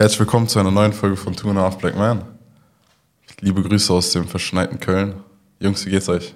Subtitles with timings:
[0.00, 2.24] Herzlich willkommen zu einer neuen Folge von Two and a Half Black Man.
[3.40, 5.12] Liebe Grüße aus dem verschneiten Köln.
[5.58, 6.34] Jungs, wie geht's euch?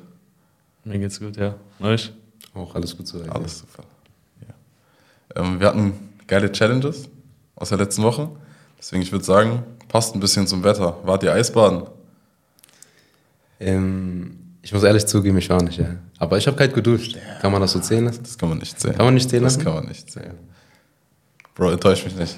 [0.84, 1.54] Mir geht's gut, ja.
[1.80, 2.12] Euch?
[2.52, 3.30] Auch alles gut soweit.
[3.30, 3.84] Alles super.
[4.42, 5.42] Ja.
[5.42, 5.94] Ähm, wir hatten
[6.26, 7.08] geile Challenges
[7.56, 8.28] aus der letzten Woche.
[8.78, 10.98] Deswegen, ich würde sagen, passt ein bisschen zum Wetter.
[11.02, 11.84] Wart ihr Eisbaden?
[13.60, 15.96] Ähm, ich muss ehrlich zugeben, ich war nicht, ja.
[16.18, 17.16] Aber ich habe kalt geduscht.
[17.40, 18.24] Kann man das so zählen lassen?
[18.24, 18.94] Das kann man nicht zählen.
[18.94, 20.38] Kann man nicht zählen Das kann man nicht zählen.
[21.54, 22.36] Bro, enttäusch mich nicht.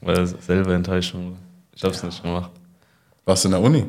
[0.00, 1.36] Weil selber Enttäuschung.
[1.74, 2.50] Ich hab's nicht gemacht.
[3.24, 3.86] Warst du in der Uni?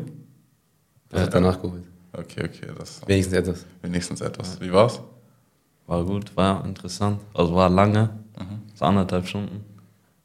[1.09, 1.83] Das hat danach geholt.
[2.13, 3.65] Okay, okay, das Wenigstens etwas.
[3.81, 4.59] wenigstens etwas.
[4.59, 4.99] Wie war's?
[5.87, 7.21] War gut, war interessant.
[7.33, 8.09] Also war lange,
[8.75, 9.63] so anderthalb Stunden.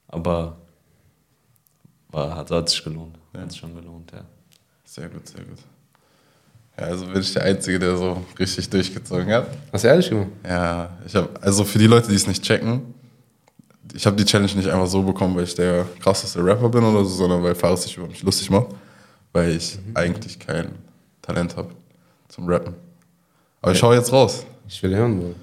[0.08, 0.56] Aber
[2.10, 3.16] war, hat, hat sich gelohnt.
[3.36, 4.24] Hat sich schon gelohnt, ja.
[4.84, 5.58] Sehr gut, sehr gut.
[6.78, 9.48] Ja, also bin ich der Einzige, der so richtig durchgezogen hat.
[9.72, 10.28] Hast du ehrlich gemacht?
[10.44, 12.94] Ja, ich habe, also für die Leute, die es nicht checken,
[13.96, 17.02] ich habe die Challenge nicht einfach so bekommen, weil ich der krasseste Rapper bin oder
[17.04, 18.66] so, sondern weil Faris sich über mich lustig macht,
[19.32, 20.72] weil ich eigentlich kein
[21.22, 21.70] Talent habe
[22.28, 22.74] zum Rappen.
[23.62, 24.44] Aber ich hau jetzt raus.
[24.68, 25.34] Ich will hören, Bro.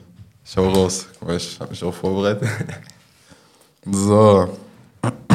[0.45, 1.07] Ich hau raus.
[1.19, 2.47] Guck mal, ich habe mich auch vorbereitet.
[3.91, 4.57] so.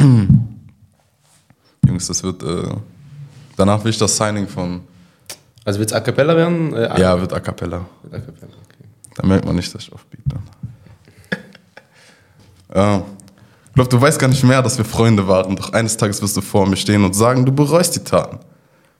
[1.85, 2.73] Jungs, das wird, äh,
[3.57, 4.81] danach will ich das Signing von,
[5.65, 6.73] Also willst du A Cappella werden?
[6.73, 7.85] Äh, ja, wird A Cappella.
[8.03, 8.85] Mit A Cappella, okay.
[9.15, 10.39] Da merkt man nicht, dass ich offbeat bin.
[12.73, 13.03] ja.
[13.79, 15.55] Ich glaube, du weißt gar nicht mehr, dass wir Freunde waren.
[15.55, 18.39] Doch eines Tages wirst du vor mir stehen und sagen, du bereust die Taten.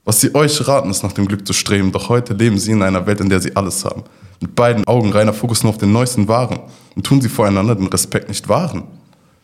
[0.06, 1.92] Was sie euch raten, ist nach dem Glück zu streben.
[1.92, 4.06] Doch heute leben sie in einer Welt, in der sie alles haben.
[4.40, 6.62] Mit beiden Augen reiner Fokus nur auf den neuesten Waren.
[6.96, 8.84] Und tun sie voreinander den Respekt nicht wahren.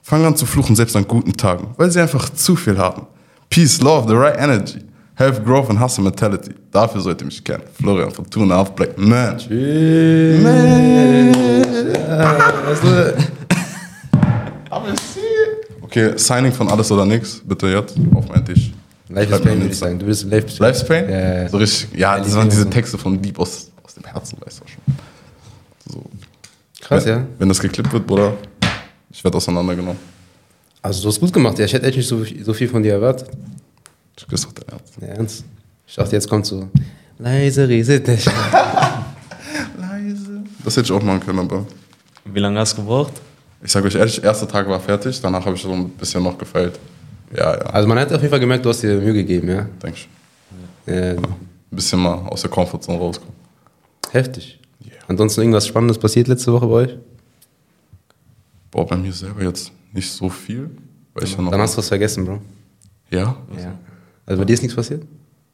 [0.01, 3.05] Fangen an zu fluchen, selbst an guten Tagen, weil sie einfach zu viel haben.
[3.49, 4.79] Peace, Love, the right energy.
[5.15, 6.51] Health, Growth and Hustle Mentality.
[6.71, 7.63] Dafür sollt ihr mich kennen.
[7.77, 9.37] Florian von Two and a Half Black Man.
[9.37, 10.45] Tschüss.
[15.95, 18.69] Okay, Signing von Alles oder Nix, bitte jetzt auf meinen Tisch.
[19.07, 19.97] Life is Schreibt mir Pain, würde ich sagen.
[19.97, 21.09] Du bist Life is Life's Pain?
[21.09, 21.47] Ja, ja.
[21.47, 22.69] So richtig, ja, das die waren diese.
[22.69, 24.95] Texte von Dieb aus, aus dem Herzen, weißt du schon.
[25.89, 26.03] So.
[26.81, 27.27] Krass, wenn, ja.
[27.39, 28.33] Wenn das geklippt wird, Bruder,
[29.09, 29.97] ich werde auseinandergenommen.
[30.81, 31.57] Also du hast gut gemacht.
[31.59, 33.29] Ja, ich hätte echt nicht so, so viel von dir erwartet.
[34.17, 34.91] Ich küsse doch dein Herz.
[34.99, 35.45] Ja, ernst.
[35.87, 36.67] Ich dachte, jetzt kommt so
[37.19, 38.25] leise rieselt nicht.
[39.79, 40.43] Leise.
[40.61, 41.65] Das hätte ich auch machen können, aber
[42.25, 43.13] Wie lange hast du gebraucht?
[43.65, 46.37] Ich sage euch ehrlich, erster Tag war fertig, danach habe ich so ein bisschen noch
[46.37, 46.79] gefeilt.
[47.35, 49.67] Ja, ja, Also man hat auf jeden Fall gemerkt, du hast dir Mühe gegeben, ja.
[49.81, 50.09] denke ich.
[50.85, 51.17] ja Ein
[51.71, 53.33] bisschen mal aus der Comfortzone rauskommen.
[54.11, 54.59] heftig.
[54.85, 54.95] Yeah.
[55.07, 56.97] Ansonsten irgendwas Spannendes passiert letzte Woche bei euch?
[58.71, 60.69] Boah, bei mir selber jetzt nicht so viel.
[61.13, 62.41] Weil ja noch Dann hast du was vergessen, Bro.
[63.09, 63.35] ja?
[63.57, 63.79] Ja.
[64.25, 65.01] Also bei dir ist nichts passiert?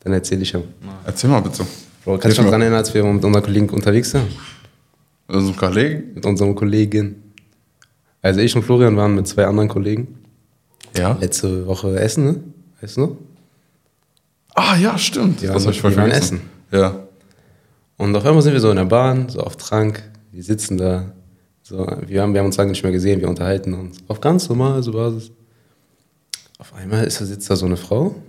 [0.02, 0.60] Dann erzähl ich ja.
[1.06, 1.64] Erzähl mal bitte.
[2.04, 4.28] Bro, kannst du dich noch dran erinnern, als wir mit unseren Kollegen unterwegs waren?
[5.28, 6.14] Mit unserem Kollegen?
[6.16, 7.31] Mit unserem Kollegen.
[8.22, 10.20] Also ich und Florian waren mit zwei anderen Kollegen
[10.96, 11.18] Ja.
[11.20, 12.44] letzte Woche essen, ne?
[12.82, 13.16] Weißt du noch?
[14.56, 15.42] Ah, ja, stimmt.
[15.42, 16.42] Die das habe ich die waren vergessen.
[16.72, 16.96] Ja.
[17.98, 20.02] Und auf einmal sind wir so in der Bahn, so auf Trank.
[20.32, 21.12] Wir sitzen da.
[21.64, 23.98] So, wir, haben, wir haben uns lange nicht mehr gesehen, wir unterhalten uns.
[24.08, 25.32] Auf ganz normal, so Basis.
[26.58, 28.16] Auf einmal ist, da sitzt da so eine Frau.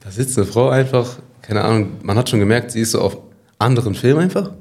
[0.00, 3.18] Da sitzt eine Frau einfach, keine Ahnung, man hat schon gemerkt, sie ist so auf
[3.58, 4.52] anderen Filmen einfach.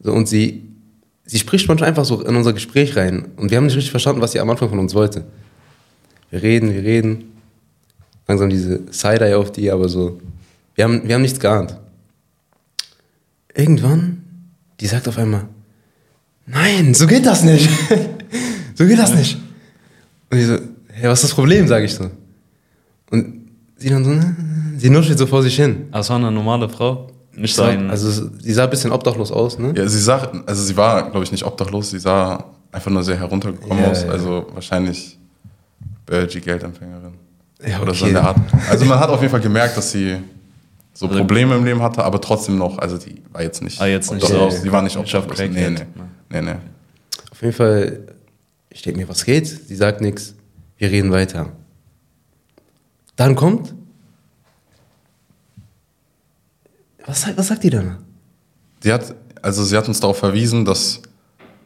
[0.00, 0.63] So, und sie,
[1.24, 3.26] sie spricht manchmal einfach so in unser Gespräch rein.
[3.36, 5.24] Und wir haben nicht richtig verstanden, was sie am Anfang von uns wollte.
[6.30, 7.32] Wir reden, wir reden.
[8.26, 10.20] Langsam diese Side-Eye auf die, aber so.
[10.74, 11.76] Wir haben, wir haben nichts geahnt.
[13.54, 14.22] Irgendwann,
[14.80, 15.46] die sagt auf einmal,
[16.46, 17.68] nein, so geht das nicht.
[18.74, 19.38] so geht das nicht.
[20.30, 20.58] Und ich so,
[20.88, 22.10] hey, was ist das Problem, sage ich so.
[23.10, 24.34] Und sie dann so, "Ne,
[24.78, 25.88] sie nuschelt so vor sich hin.
[25.92, 27.08] Es war eine normale Frau?
[27.36, 27.90] Nicht ein.
[27.90, 29.72] Also sie sah ein bisschen obdachlos aus, ne?
[29.76, 33.16] Ja, sie sah, also sie war, glaube ich, nicht obdachlos, sie sah einfach nur sehr
[33.18, 34.02] heruntergekommen Ja, aus.
[34.04, 34.10] ja.
[34.10, 35.18] Also wahrscheinlich
[36.06, 37.14] Belgi-Geldempfängerin.
[37.66, 38.08] Ja, Oder so okay.
[38.08, 38.36] in der Art.
[38.68, 40.18] Also man hat auf jeden Fall gemerkt, dass sie
[40.92, 43.86] so Also- Probleme im Leben hatte, aber trotzdem noch, also die war jetzt nicht Ah,
[43.86, 44.56] jetzt nicht obdachlos.
[44.56, 45.38] so- sie war nicht obdachlos.
[45.38, 45.74] Nee, nee.
[46.30, 46.54] nee, nee.
[47.30, 48.00] Auf jeden Fall,
[48.70, 49.46] ich denke mir, was geht?
[49.46, 50.34] Sie sagt nichts.
[50.76, 51.48] Wir reden weiter.
[53.16, 53.74] Dann kommt.
[57.06, 57.98] Was, sagt- was sagt die dann?
[58.82, 61.00] Sie hat, also sie hat uns darauf verwiesen, dass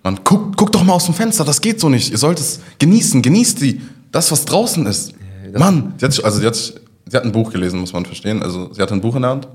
[0.03, 2.11] man guckt, guckt doch mal aus dem Fenster, das geht so nicht.
[2.11, 3.81] Ihr sollt es genießen, genießt die,
[4.13, 5.13] das, was draußen ist.
[5.53, 8.43] das- Mann, sie hat, also sie hat, sie hat ein Buch gelesen, muss man verstehen.
[8.43, 9.49] Also sie hat ein Buch in der Hand,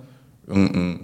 [0.47, 0.99] irgendeine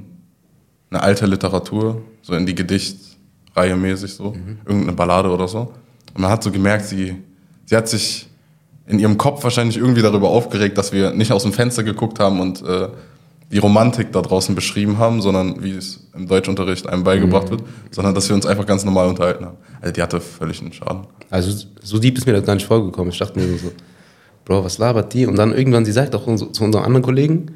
[0.91, 4.35] alte Literatur, so in die Gedichtreihe mäßig so,
[4.65, 5.73] irgendeine Ballade oder so.
[6.13, 7.15] Und man hat so gemerkt, sie,
[7.65, 8.27] sie hat sich
[8.87, 12.39] in ihrem Kopf wahrscheinlich irgendwie darüber aufgeregt, dass wir nicht aus dem Fenster geguckt haben
[12.39, 12.87] und äh,
[13.51, 17.51] die Romantik da draußen beschrieben haben, sondern wie es im Deutschunterricht einem beigebracht Mhm.
[17.51, 19.57] wird, sondern dass wir uns einfach ganz normal unterhalten haben.
[19.81, 21.07] Also die hatte völlig einen Schaden.
[21.29, 23.11] Also so deep ist mir das gar nicht vorgekommen.
[23.11, 23.71] Ich dachte mir so,
[24.45, 25.25] Bro, was labert die?
[25.25, 27.47] Und dann irgendwann, sie sagt auch zu unserem anderen Kollegen,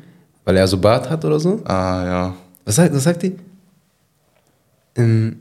[0.46, 1.62] weil er so Bart hat oder so.
[1.66, 2.34] Ah ja.
[2.66, 3.36] Was sagt, was sagt die?
[4.96, 5.38] Ähm,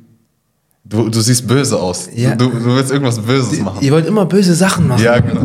[0.84, 2.08] Du, du siehst böse aus.
[2.12, 2.34] Ja.
[2.34, 3.78] Du, du willst irgendwas Böses machen.
[3.80, 5.00] ihr wollt immer böse Sachen machen.
[5.02, 5.42] Ja, genau.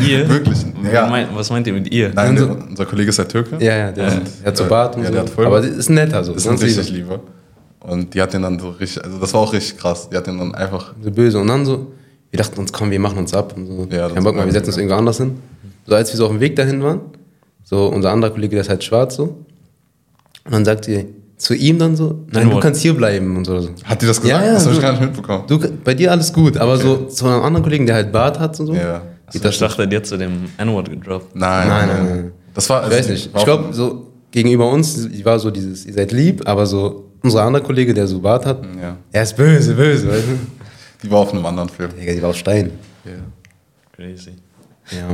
[0.00, 0.28] Ihr?
[0.28, 0.58] Wirklich.
[0.84, 0.92] Ja.
[0.92, 1.06] Ja.
[1.08, 2.10] Mein, was meint ihr mit ihr?
[2.14, 3.56] Nein, der, unser Kollege ist ja Türke.
[3.64, 5.12] ja, ja der, Und, der hat so äh, Bart und ja, so.
[5.12, 6.32] der hat voll Aber das ist netter so.
[6.32, 6.96] Das ist ein richtig lieb.
[7.04, 7.20] lieber.
[7.80, 10.08] Und die hat den dann so richtig, also das war auch richtig krass.
[10.10, 11.38] Die hat den dann einfach, So böse.
[11.38, 11.92] Und dann so,
[12.30, 13.54] wir dachten uns, komm, wir machen uns ab.
[13.56, 13.88] Und so.
[13.90, 15.36] Ja, Kein Bock mehr, war wir setzen uns irgendwo anders hin.
[15.86, 17.00] So, als wir so auf dem Weg dahin waren,
[17.64, 19.24] so unser anderer Kollege, der ist halt schwarz so.
[20.44, 21.06] Und dann sagt sie
[21.36, 23.70] zu ihm dann so, nein, du kannst hier bleiben und so.
[23.84, 24.42] hat die das gesagt?
[24.42, 25.44] Ja, ja, das habe ich gar nicht mitbekommen.
[25.46, 28.60] Du, bei dir alles gut, aber so zu einem anderen Kollegen, der halt Bart hat
[28.60, 28.74] und so.
[28.74, 29.00] Ja.
[29.30, 31.34] Geht Ich das dachte, hat zu dem N-Word gedroppt.
[31.34, 32.32] Nein, Nein, nein, nein.
[32.54, 33.30] Das war, Ich weiß nicht.
[33.34, 37.62] Ich glaube, so gegenüber uns, war so dieses, ihr seid lieb, aber so unser anderer
[37.64, 38.96] Kollege, der so Bart hat, Ja.
[39.12, 40.38] er ist böse, böse, weißt du?
[41.02, 41.90] die war auf einem anderen Film.
[41.98, 42.70] Digga, die war auf Stein.
[43.04, 43.12] Ja.
[43.96, 44.32] Crazy.
[44.90, 45.06] Ja.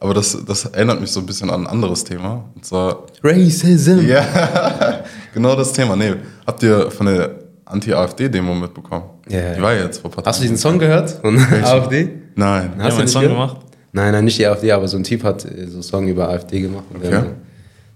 [0.00, 2.44] Aber das, das erinnert mich so ein bisschen an ein anderes Thema.
[2.54, 4.00] Und zwar, Racism.
[4.06, 5.02] ja,
[5.34, 5.94] genau das Thema.
[5.96, 6.14] Nee,
[6.46, 9.04] habt ihr von der Anti-AfD-Demo mitbekommen?
[9.28, 9.54] Ja, ja.
[9.54, 10.54] Die war ja jetzt vor ein paar Hast du Tagen.
[10.54, 12.08] diesen Song gehört von AfD?
[12.34, 12.72] Nein.
[12.78, 13.36] Hast Hast du einen Song gehört?
[13.50, 13.56] gemacht?
[13.92, 16.28] Nein, nein, nicht die AfD, aber so ein Typ hat äh, so einen Song über
[16.28, 16.84] AfD gemacht.
[16.94, 17.22] Okay.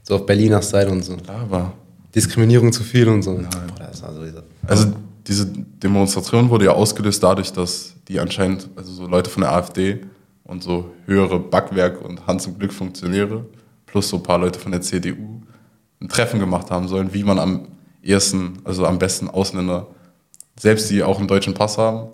[0.03, 1.17] so auf Berliner Style und so.
[1.27, 1.73] Aber,
[2.15, 3.35] Diskriminierung zu viel und so.
[3.35, 3.45] Boah,
[3.79, 4.87] das war so dieser- also
[5.27, 10.01] diese Demonstration wurde ja ausgelöst dadurch, dass die anscheinend, also so Leute von der AfD
[10.45, 13.45] und so höhere Backwerk und Hand zum Glück Funktionäre,
[13.87, 15.41] plus so ein paar Leute von der CDU,
[16.01, 17.69] ein Treffen gemacht haben sollen, wie man am
[18.03, 19.89] ersten, also am besten Ausländer,
[20.59, 22.09] selbst die auch einen deutschen Pass haben,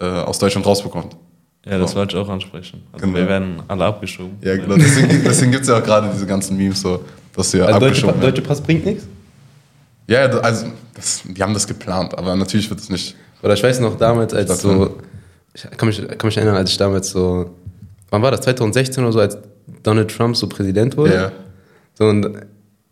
[0.00, 1.16] äh, aus Deutschland rausbekommt.
[1.66, 1.96] Ja, das So.
[1.96, 2.82] wollte ich auch ansprechen.
[2.92, 3.18] Also Genau.
[3.18, 4.36] wir werden alle abgeschoben.
[4.42, 4.76] Ja, genau.
[4.76, 7.02] Deswegen, deswegen gibt es ja auch gerade diese ganzen Memes, so,
[7.34, 8.34] dass wir Also deutsche, abgeschoben Pa- werden.
[8.34, 9.06] deutsche Pass bringt nichts?
[10.06, 13.16] Ja, also das, die haben das geplant, aber natürlich wird es nicht.
[13.42, 14.98] Oder ich weiß noch damals, als so,
[15.54, 17.50] ich kann mich, kann mich erinnern, als ich damals so,
[18.10, 19.38] wann war das, 2016 oder so, als
[19.82, 21.14] Donald Trump so Präsident wurde?
[21.14, 21.32] Ja.
[21.94, 22.28] So, und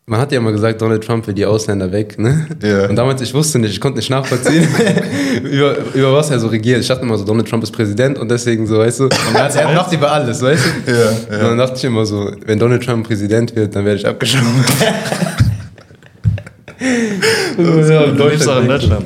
[0.04, 2.46] man hat ja immer gesagt, Donald Trump will die Ausländer weg, ne?
[2.62, 2.88] Ja.
[2.88, 4.66] Und damals, ich wusste nicht, ich konnte nicht nachvollziehen,
[5.44, 6.80] über, über was er so regiert.
[6.80, 9.44] Ich dachte immer so, Donald Trump ist Präsident und deswegen so, weißt du, und er,
[9.44, 10.92] hat- er macht über alles, weißt du?
[10.92, 14.06] Ja, Und dann dachte ich immer so, wenn Donald Trump Präsident wird, dann werde ich
[14.06, 14.46] abgeschoben.
[17.56, 19.04] Du lebst auch in Deutschland.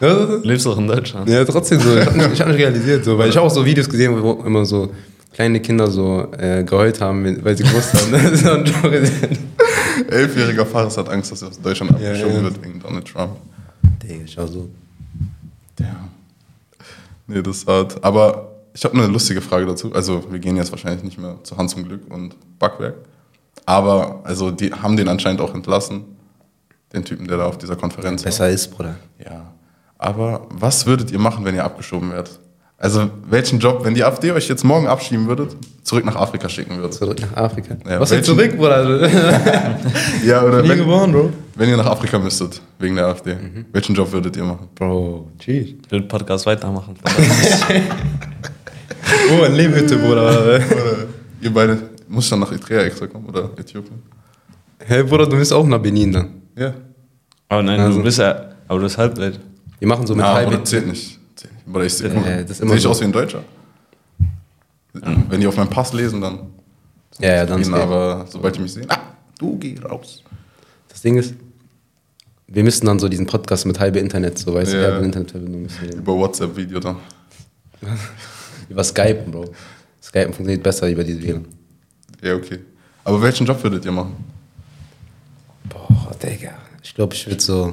[0.00, 1.28] Ja, Du lebst auch in Deutschland.
[1.28, 1.96] Ja, trotzdem so.
[1.96, 4.20] Ich habe nicht, ich hab nicht realisiert, so, weil ich habe auch so Videos gesehen,
[4.20, 4.90] wo immer so
[5.32, 9.38] kleine Kinder so äh, geheult haben, weil sie gewusst haben, das ist ein Präsident.
[10.08, 12.42] Elfjähriger Fares hat Angst, dass er aus Deutschland Ja, abgeschoben ja.
[12.44, 13.36] wird wegen Donald Trump.
[14.02, 14.68] Digga, schau so.
[15.78, 16.08] Ja.
[17.26, 18.02] Nee, das hat.
[18.04, 19.92] Aber ich habe eine lustige Frage dazu.
[19.94, 22.94] Also, wir gehen jetzt wahrscheinlich nicht mehr zu Hans zum Glück und Backwerk.
[23.66, 26.04] Aber, also, die haben den anscheinend auch entlassen.
[26.92, 28.96] Den Typen, der da auf dieser Konferenz Besser ist, Bruder.
[29.18, 29.32] war.
[29.32, 29.52] Ja.
[29.98, 32.38] Aber was würdet ihr machen, wenn ihr abgeschoben werdet?
[32.82, 36.76] Also, welchen Job, wenn die AfD euch jetzt morgen abschieben würdet, zurück nach Afrika schicken
[36.78, 36.94] würdet?
[36.94, 37.76] Zurück nach Afrika.
[37.88, 39.08] Ja, Was denn welchen- zurück, Bruder?
[40.26, 41.30] Ja, oder wenn, geboren, Bro.
[41.54, 43.66] wenn ihr nach Afrika müsstet, wegen der AfD, Mhm.
[43.72, 44.66] welchen Job würdet ihr machen?
[44.74, 45.68] Bro, tschüss.
[45.68, 46.96] Ich will den Podcast weitermachen.
[49.30, 50.42] Oh, ein Lehmhütte, Bruder.
[50.42, 50.60] Oder
[51.40, 51.78] ihr beide,
[52.08, 54.02] muss ich dann nach Eritrea extra kommen oder Äthiopien?
[54.84, 56.28] Hey, Bruder, du bist auch nach Benin dann.
[56.56, 56.74] Ja.
[57.48, 58.34] Aber nein, Also- du bist ja,
[58.66, 59.38] aber du bist halbwelt.
[59.78, 60.48] Wir machen so mit halb.
[60.48, 61.18] aber das zählt nicht.
[61.72, 62.90] Oder ich sehe Äh, das seh ich so.
[62.90, 63.42] aus wie ein Deutscher.
[64.92, 66.50] Wenn die auf meinen Pass lesen, dann.
[67.18, 68.98] Ja, ja, dann gehen, aber sobald die mich sehen, ah,
[69.38, 70.22] du geh raus.
[70.88, 71.34] Das Ding ist,
[72.46, 74.92] wir müssen dann so diesen Podcast mit halbe Internet, so weißt du, Ja.
[74.92, 75.66] halbe Internetverbindung
[75.96, 76.96] Über WhatsApp-Video dann.
[78.68, 79.46] über Skypen, Bro.
[80.02, 81.46] Skypen funktioniert besser über diese WLAN.
[82.22, 82.58] Ja, okay.
[83.04, 84.16] Aber welchen Job würdet ihr machen?
[85.68, 86.50] Boah, Digga.
[86.82, 87.72] Ich glaube, ich würde so.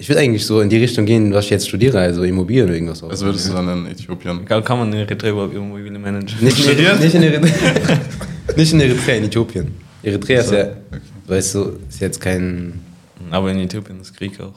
[0.00, 2.72] Ich würde eigentlich so in die Richtung gehen, was ich jetzt studiere, also Immobilien oder
[2.72, 3.02] irgendwas.
[3.02, 4.46] Also würdest du dann in Äthiopien.
[4.46, 6.38] Kann, kann man in Eritrea überhaupt Immobilien managen?
[6.40, 7.98] nicht, in, nicht, in Eritrea,
[8.56, 9.74] nicht in Eritrea, in Äthiopien.
[10.02, 10.68] Eritrea ist ja,
[11.26, 12.80] weißt du, ist jetzt kein.
[13.30, 14.54] Aber in Äthiopien ist Krieg auch.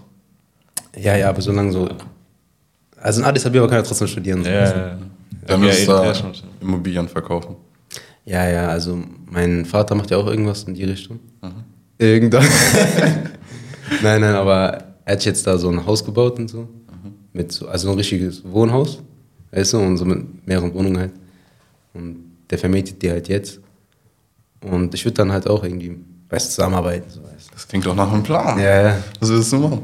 [0.98, 1.90] Ja, ja, aber solange so.
[2.96, 4.46] Also in Addis Abeba kann er trotzdem studieren.
[4.46, 4.50] So.
[4.50, 4.98] Ja, ja, ja.
[5.46, 6.48] Dann Ja, da schon, schon.
[6.62, 7.58] Immobilien verkaufen.
[8.24, 8.98] Ja, ja, also
[9.30, 11.20] mein Vater macht ja auch irgendwas in die Richtung.
[11.98, 12.46] Irgendwann.
[14.02, 16.68] nein, nein, aber er hat jetzt da so ein Haus gebaut und so.
[17.34, 19.00] Mit so also ein richtiges Wohnhaus,
[19.52, 21.12] weißt du, und so mit mehreren Wohnungen halt.
[21.94, 22.18] Und
[22.50, 23.60] der vermietet die halt jetzt.
[24.62, 25.98] Und ich würde dann halt auch irgendwie,
[26.30, 27.10] weißt du, zusammenarbeiten.
[27.10, 28.58] So, weißt Das klingt doch nach einem Plan.
[28.60, 29.04] Ja, ja.
[29.20, 29.82] Was würdest du machen?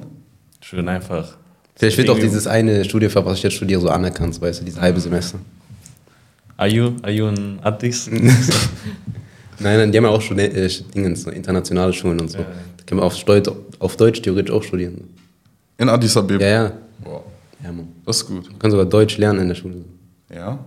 [0.61, 1.37] Ich will einfach.
[1.75, 4.79] Vielleicht wird auch dieses eine Studienfach, was ich jetzt studiere, so anerkannt, weißt du, dieses
[4.79, 5.39] halbe Semester.
[6.57, 8.09] Are you, are you in Addis?
[9.59, 12.39] Nein, nein, die haben ja auch Studi äh, Dingens, so internationale Schulen und so.
[12.39, 12.45] Da
[12.85, 13.49] kann man auf Deutsch,
[13.79, 15.09] auf Deutsch theoretisch auch studieren.
[15.77, 16.43] In Addis Abeba.
[16.43, 16.71] Ja, ja.
[17.03, 17.23] Wow.
[17.63, 17.87] Ja, Mann.
[18.05, 18.49] Das ist gut.
[18.49, 19.83] Man kann sogar Deutsch lernen in der Schule.
[20.33, 20.59] Ja.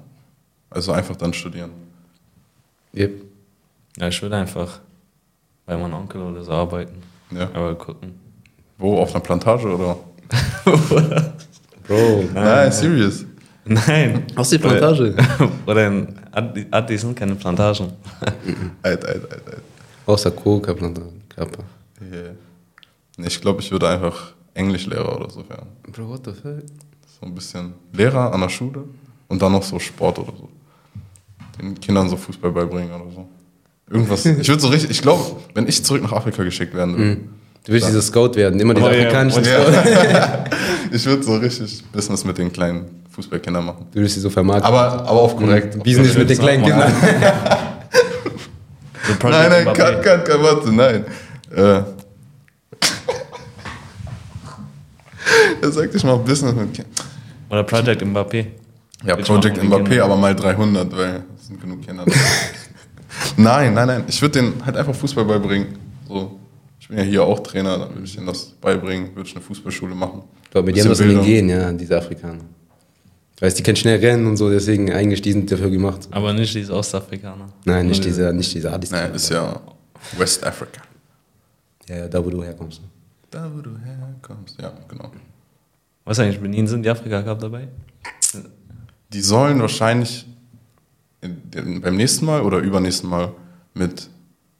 [0.70, 1.70] Also einfach dann studieren.
[2.94, 3.22] Yep.
[3.98, 4.80] Ja, ich würde einfach
[5.66, 7.02] bei meinem Onkel oder so arbeiten.
[7.30, 7.50] Ja.
[7.52, 8.14] Aber gucken.
[8.78, 8.98] Wo?
[8.98, 9.96] Auf einer Plantage oder?
[11.86, 12.24] Bro.
[12.34, 13.24] Nein, serious.
[13.64, 14.24] Nein.
[14.34, 15.14] Aus der Plantage.
[15.66, 17.92] Oder in Adi, sind keine Plantagen.
[18.82, 19.62] Eit, eit, eit, eit.
[20.06, 21.08] Außer Coca-Plantage.
[22.00, 22.34] Yeah.
[23.18, 25.66] Ich glaube, ich würde einfach Englischlehrer oder so werden.
[25.90, 26.62] Bro, what the fuck?
[27.20, 28.84] So ein bisschen Lehrer an der Schule
[29.28, 30.48] und dann noch so Sport oder so.
[31.60, 33.28] Den Kindern so Fußball beibringen oder so.
[33.90, 34.24] Irgendwas.
[34.40, 37.20] Ich würde so richtig, ich glaube, wenn ich zurück nach Afrika geschickt werden würde,
[37.64, 40.56] Du willst dieser Scout werden, immer dieser Oh, afrikanischen Oh, Scout.
[40.90, 43.86] ich würde so richtig Business mit den kleinen Fußballkindern machen.
[43.92, 44.66] Du willst sie so vermarkten.
[44.66, 45.80] Aber, aber auf korrekt.
[45.82, 46.70] Business mit den kleinen mal.
[46.70, 46.92] Kindern.
[49.22, 51.04] Nein, nein, cut, cut, cut, warte, nein.
[51.54, 51.60] Äh.
[55.62, 56.92] er sagt, ich mache Business mit Kindern.
[57.50, 58.46] Oder Project Mbappé.
[59.04, 62.04] Ja, Willst Project mit Mbappé, aber mal 300, weil es sind genug Kinder.
[63.36, 64.04] nein, nein, nein.
[64.06, 65.66] Ich würde denen halt einfach Fußball beibringen.
[66.08, 66.38] So,
[66.80, 69.44] ich bin ja hier auch Trainer, dann würde ich denen das beibringen, würde ich eine
[69.44, 70.22] Fußballschule machen.
[70.44, 71.46] Ich glaube, die haben Bisschen das in den.
[71.46, 72.44] Gen, ja, diese Afrikaner.
[73.40, 76.08] Weißt die können schnell rennen und so, deswegen eigentlich die sind dafür gemacht.
[76.10, 77.48] Aber nicht diese Ostafrikaner.
[77.64, 78.90] Nein, nicht dieser, nicht dieser Addis.
[78.90, 79.60] Nein, ist ja
[80.16, 80.82] West Africa.
[81.88, 82.80] Ja, ja, da wo du herkommst.
[83.30, 84.60] Da, wo du herkommst.
[84.60, 85.10] Ja, genau.
[86.04, 87.68] Was eigentlich, Benin sind die Afrika Cup dabei?
[89.12, 90.26] Die sollen wahrscheinlich
[91.20, 93.32] in, in, beim nächsten Mal oder übernächsten Mal
[93.74, 94.08] mit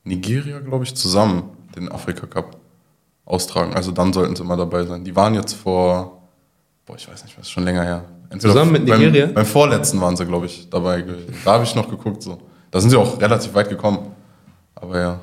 [0.05, 2.57] Nigeria, glaube ich, zusammen den Afrika Cup
[3.25, 3.75] austragen.
[3.75, 5.05] Also dann sollten sie mal dabei sein.
[5.05, 6.23] Die waren jetzt vor,
[6.87, 8.05] boah, ich weiß nicht, was schon länger her.
[8.33, 9.27] Entweder Zusammen mit beim, Nigeria?
[9.27, 11.05] Beim vorletzten waren sie, glaube ich, dabei.
[11.45, 12.23] Da habe ich noch geguckt.
[12.23, 12.39] So.
[12.71, 13.99] Da sind sie auch relativ weit gekommen.
[14.75, 15.21] Aber ja.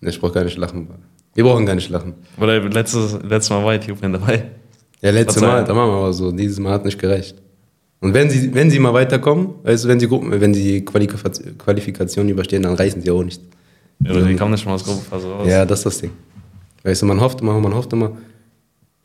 [0.00, 0.88] Ne, Ich brauch gar nicht lachen.
[1.34, 2.14] Wir brauchen gar nicht lachen.
[2.40, 4.50] Oder letztes, letztes Mal war Äthiopien dabei.
[5.02, 6.32] Ja, letztes Mal, da machen wir aber so.
[6.32, 7.36] Dieses Mal hat nicht gereicht.
[8.00, 10.84] Und wenn sie, wenn sie mal weiterkommen, weißt du, wenn sie Gruppen, wenn sie die
[10.84, 13.40] Qualifikation, überstehen, dann reißen sie auch nicht.
[14.02, 15.46] Oder die kommen nicht mal aus Gruppenphase raus.
[15.46, 16.10] Ja, das ist das Ding.
[16.82, 18.12] Weißt du, man hofft immer, man hofft immer.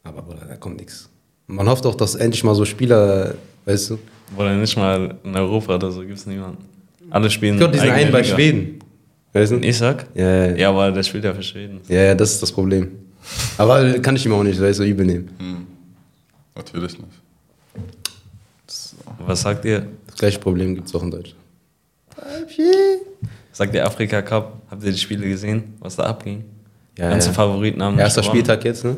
[0.04, 1.10] Aber Bruder, da kommt nichts.
[1.52, 4.00] Man hofft auch, dass endlich mal so Spieler, weißt du.
[4.38, 6.64] Oder nicht mal in Europa oder so gibt es niemanden.
[7.10, 7.56] Alle spielen.
[7.56, 8.36] Ich glaube, die sind eigene einen bei Liga.
[8.36, 8.80] Schweden.
[9.34, 9.58] Weißt du?
[9.58, 10.06] Isak?
[10.14, 10.56] Ja, ja, ja.
[10.56, 11.82] Ja, aber der spielt ja für Schweden.
[11.88, 12.92] Ja, ja, das ist das Problem.
[13.58, 15.68] Aber kann ich ihm auch nicht, weißt du, übel nehmen.
[16.56, 17.12] Natürlich nicht.
[18.68, 18.96] So.
[19.26, 19.86] Was sagt ihr?
[20.08, 21.40] Das gleiche Problem gibt es auch in Deutschland.
[23.52, 24.62] Sagt ihr Afrika Cup?
[24.70, 26.44] Habt ihr die Spiele gesehen, was da abging?
[26.98, 27.34] Ja, Ganze ja.
[27.34, 28.38] Favoriten haben Erster gewonnen.
[28.38, 28.98] Spieltag jetzt, ne?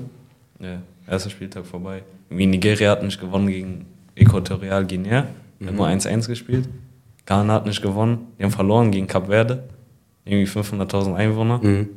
[0.60, 2.04] Ja, erster Spieltag vorbei.
[2.34, 3.86] Irgendwie Nigeria hat nicht gewonnen gegen
[4.16, 5.28] Äquatorial Guinea.
[5.64, 6.68] Haben nur 1-1 gespielt.
[7.28, 8.28] Ghana hat nicht gewonnen.
[8.40, 9.64] Die haben verloren gegen Kap Verde.
[10.26, 11.60] Irgendwie 500.000 Einwohner.
[11.60, 11.90] Mhm.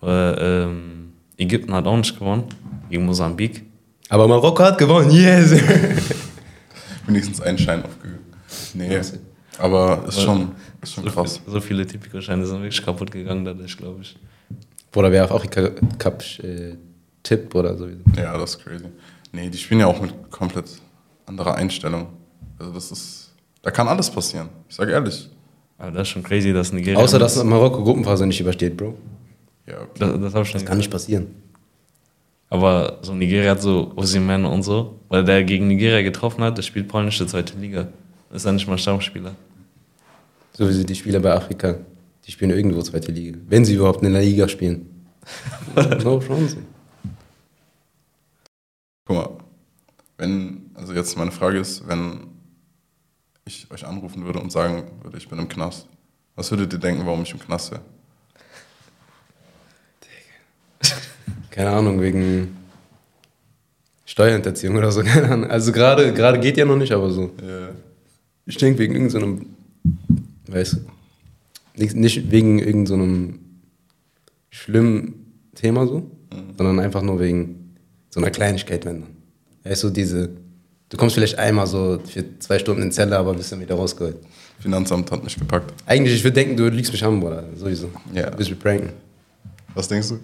[0.00, 2.44] Oder, ähm, Ägypten hat auch nicht gewonnen.
[2.88, 3.62] Gegen Mosambik.
[4.08, 5.52] Aber Marokko hat gewonnen, yes!
[7.06, 8.20] Wenigstens einen Schein aufgegangen.
[8.72, 8.98] Nee.
[9.58, 10.52] Aber ist schon,
[10.82, 11.40] ist schon So, krass.
[11.46, 14.16] so viele Typico-Scheine sind wirklich kaputt gegangen dadurch, glaube ich.
[14.94, 16.74] Oder wer auf Afrika Cup äh,
[17.22, 17.86] Tipp oder so.
[18.16, 18.84] Ja, das ist crazy.
[19.32, 20.66] Nee, die spielen ja auch mit komplett
[21.26, 22.08] anderer Einstellung.
[22.58, 24.48] Also das ist, da kann alles passieren.
[24.68, 25.28] Ich sage ehrlich.
[25.78, 26.98] Aber das ist schon crazy, dass Nigeria.
[26.98, 28.94] Außer, dass Marokko Gruppenphase nicht übersteht, Bro.
[29.66, 29.98] Ja, okay.
[29.98, 31.26] Das, das hab ich schon Das kann nicht passieren.
[32.48, 36.62] Aber so Nigeria hat so Osimhen und so, weil der gegen Nigeria getroffen hat, der
[36.62, 37.88] spielt polnische zweite Liga.
[38.32, 39.34] Ist ja nicht mal Stammspieler.
[40.52, 41.76] So wie die Spieler bei Afrika.
[42.24, 43.38] Die spielen irgendwo zweite Liga.
[43.48, 44.86] Wenn sie überhaupt in der Liga spielen.
[46.04, 46.56] no chance.
[49.04, 49.30] Guck mal,
[50.18, 52.28] wenn, also jetzt meine Frage ist, wenn
[53.44, 55.86] ich euch anrufen würde und sagen würde, ich bin im Knast,
[56.34, 57.82] was würdet ihr denken, warum ich im Knast wäre?
[61.50, 62.56] Keine Ahnung, wegen
[64.04, 65.02] Steuerhinterziehung oder so.
[65.04, 65.50] Keine Ahnung.
[65.50, 67.32] Also gerade gerade geht ja noch nicht, aber so.
[67.40, 67.70] Ja.
[68.46, 69.46] Ich denke wegen irgendeinem,
[70.46, 70.78] weißt du,
[71.74, 73.40] nicht, nicht wegen irgendeinem
[74.50, 76.10] schlimmen Thema so,
[76.56, 77.76] sondern einfach nur wegen
[78.08, 79.15] so einer Kleinigkeit, wenn dann.
[79.68, 80.30] Weißt du, diese,
[80.88, 84.16] du kommst vielleicht einmal so für zwei Stunden in Zelle, aber bist dann wieder rausgeholt.
[84.60, 85.72] Finanzamt hat mich gepackt.
[85.86, 87.90] Eigentlich, ich würde denken, du lügst mich an, Bruder, sowieso.
[88.12, 88.30] Ja.
[88.30, 88.90] Du bist mich pranken.
[89.74, 90.18] Was denkst du?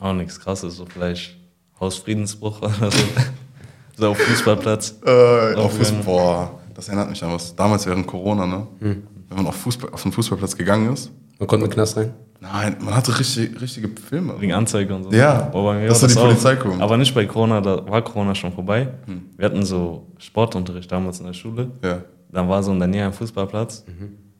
[0.00, 1.36] Auch nichts krasses, so vielleicht
[1.80, 3.04] Hausfriedensbruch oder so.
[3.96, 4.94] so auf Fußballplatz.
[5.04, 5.76] Äh, auf.
[5.76, 7.54] Fußball, boah, das erinnert mich an was.
[7.54, 8.66] Damals während Corona, ne?
[8.80, 11.10] Wenn man auf, Fußball, auf den Fußballplatz gegangen ist.
[11.38, 12.14] Man in den Knast rein.
[12.40, 14.38] Nein, man hatte richtig, richtige Filme.
[14.40, 15.10] Wegen Anzeige und so.
[15.12, 16.24] Ja, Aber bei mir dass war da die auch.
[16.24, 16.80] Polizei kommt.
[16.82, 18.88] Aber nicht bei Corona, da war Corona schon vorbei.
[19.36, 21.70] Wir hatten so Sportunterricht damals in der Schule.
[21.82, 22.02] Ja.
[22.30, 23.84] Dann war so in der Nähe ein Fußballplatz.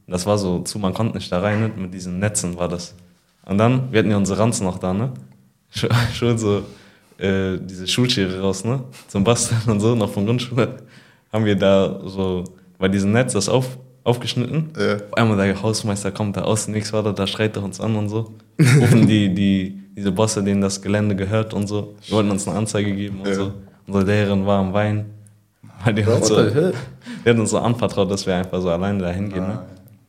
[0.07, 1.71] Das war so zu, man konnte nicht da rein, ne?
[1.77, 2.95] mit diesen Netzen war das.
[3.45, 5.13] Und dann, wir hatten ja unsere Ranzen noch da, ne?
[5.71, 6.63] Schon, schon so
[7.19, 8.85] äh, diese Schulschere raus, ne?
[9.09, 10.77] Zum Basteln und so, noch von Grundschule.
[11.33, 12.45] Haben wir da so
[12.79, 14.71] bei diesem Netz das auf, aufgeschnitten.
[14.79, 14.95] Ja.
[14.97, 17.97] Auf einmal der Hausmeister kommt da aus, nichts war da, da schreit er uns an
[17.97, 18.35] und so.
[18.81, 21.95] Rufen die, die, diese Bosse, denen das Gelände gehört und so.
[22.07, 23.35] Die wollten uns eine Anzeige geben und Ja.
[23.35, 23.53] so.
[23.87, 25.07] Unsere Lehrerin war am Weinen.
[25.85, 29.11] Weil die, Bro, so, die hat uns so anvertraut, dass wir einfach so alleine da
[29.11, 29.47] hingehen.
[29.47, 29.59] Ne?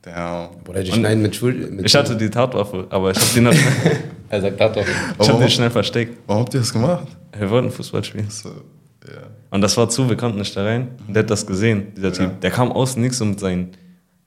[0.02, 0.48] Damn.
[0.64, 1.52] Bruder, die schneiden mit Schul.
[1.52, 3.52] Mit Ich hatte die Tatwaffe, aber ich habe die, noch-
[4.30, 4.76] Er sagt, doch.
[5.20, 6.18] ich hab die schnell versteckt.
[6.26, 7.06] Warum habt ihr das gemacht?
[7.38, 8.28] Wir wollten Fußball spielen.
[8.28, 9.22] So, ja.
[9.50, 10.88] Und das war zu, wir konnten nicht da rein.
[11.06, 12.40] Und der hat das gesehen, dieser Typ.
[12.42, 13.68] Der kam aus nix so mit seinem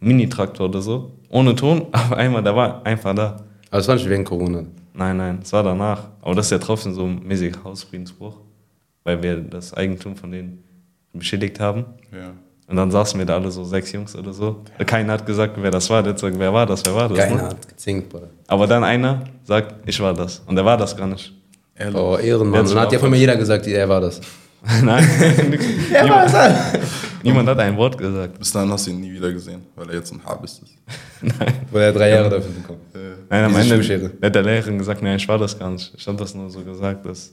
[0.02, 1.12] Mini-Traktor oder so.
[1.30, 3.38] Ohne Ton, aber einmal, der war einfach da.
[3.70, 4.66] Aber es war nicht wegen Corona.
[4.94, 6.10] Nein, nein, es war danach.
[6.22, 8.36] Aber das ist ja trotzdem so ein mäßiger Hausfriedensbruch,
[9.06, 10.64] weil wir das Eigentum von denen
[11.14, 11.86] beschädigt haben.
[12.12, 12.34] ja.
[12.68, 14.62] Und dann saßen wir da alle so sechs Jungs oder so.
[14.86, 16.02] Keiner hat gesagt, wer das war.
[16.04, 17.18] Der hat gesagt, wer war das, wer war das.
[17.18, 17.42] Keiner Ne?
[17.50, 18.30] hat gezinkt, Bruder.
[18.48, 20.42] Aber dann einer sagt, ich war das.
[20.48, 21.34] Und der war das gar nicht.
[21.76, 22.00] Ehrlich.
[22.00, 22.62] Oh, Ehrenmann.
[22.62, 24.22] Und dann hat ja von mir jeder gesagt, er war das.
[24.84, 25.04] Nein,
[25.50, 25.66] nix.
[25.90, 26.34] niemand,
[27.24, 28.38] niemand hat ein Wort gesagt.
[28.38, 30.78] Bis dahin hast du ihn nie wieder gesehen, weil er jetzt ein Habis ist.
[31.72, 32.80] Weil er drei Jahre dafür bekommen.
[33.30, 35.94] Nein, am Ende hat der Lehrerin gesagt, nein, ich war das gar nicht.
[35.96, 37.32] Ich habe das nur so gesagt, dass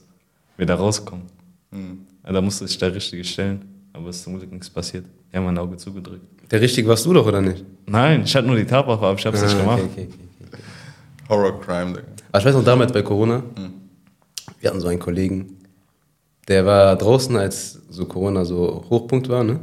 [0.57, 1.25] wir da rauskommen.
[1.71, 1.99] Hm.
[2.25, 3.61] Ja, da musste sich der Richtige stellen,
[3.93, 5.05] aber es ist zum Glück nichts passiert.
[5.31, 6.23] Die haben mein Auge zugedrückt.
[6.51, 7.63] Der richtig warst du doch, oder nicht?
[7.85, 9.81] Nein, ich hatte nur die Tatwaffe, aber ich habe es nicht Ah, gemacht.
[9.83, 10.19] okay, okay,
[10.51, 10.63] okay.
[11.29, 12.07] Horror Crime, Digga.
[12.31, 13.43] Aber ich weiß noch, damals bei Corona,
[14.59, 15.57] wir hatten so einen Kollegen,
[16.49, 19.59] der war draußen, als so Corona so Hochpunkt war, ne?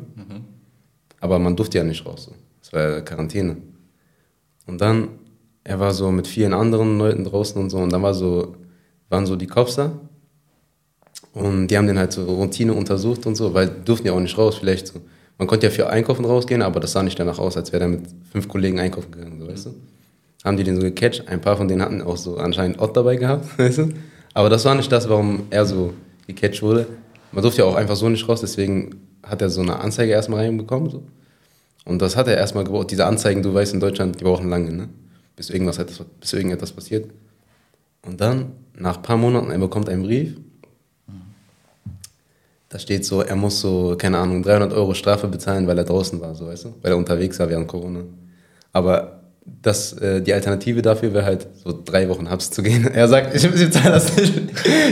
[1.20, 2.24] Aber man durfte ja nicht raus.
[2.24, 2.32] So.
[2.60, 3.56] Das war ja Quarantäne.
[4.66, 5.08] Und dann,
[5.64, 8.54] er war so mit vielen anderen Leuten draußen und so, und dann war so,
[9.08, 9.92] waren so die Cops da.
[11.32, 14.20] Und die haben den halt so Routine untersucht und so, weil die durften ja auch
[14.20, 15.00] nicht raus, vielleicht so.
[15.38, 17.88] Man konnte ja für Einkaufen rausgehen, aber das sah nicht danach aus, als wäre er
[17.88, 19.74] mit fünf Kollegen einkaufen gegangen, so, weißt du?
[20.44, 21.26] Haben die den so gecatcht.
[21.28, 23.88] Ein paar von denen hatten auch so anscheinend Ott dabei gehabt, weißt du?
[24.32, 25.92] Aber das war nicht das, warum er so
[26.26, 26.86] gecatcht wurde.
[27.32, 30.44] Man durfte ja auch einfach so nicht raus, deswegen hat er so eine Anzeige erstmal
[30.44, 31.02] reinbekommen, so.
[31.84, 32.90] Und das hat er erstmal gebraucht.
[32.90, 34.88] Diese Anzeigen, du weißt, in Deutschland, die brauchen lange, ne?
[35.36, 35.78] Bis irgendwas,
[36.20, 37.10] bis irgendetwas passiert.
[38.04, 40.36] Und dann, nach ein paar Monaten, er bekommt einen Brief.
[42.68, 46.20] Da steht so, er muss so, keine Ahnung, 300 Euro Strafe bezahlen, weil er draußen
[46.20, 46.74] war, so weißt du?
[46.82, 48.00] Weil er unterwegs war während Corona.
[48.72, 49.15] Aber
[49.62, 52.86] das, äh, die Alternative dafür wäre halt, so drei Wochen Habs zu gehen.
[52.92, 54.32] Er sagt, ich, ich zahle das nicht.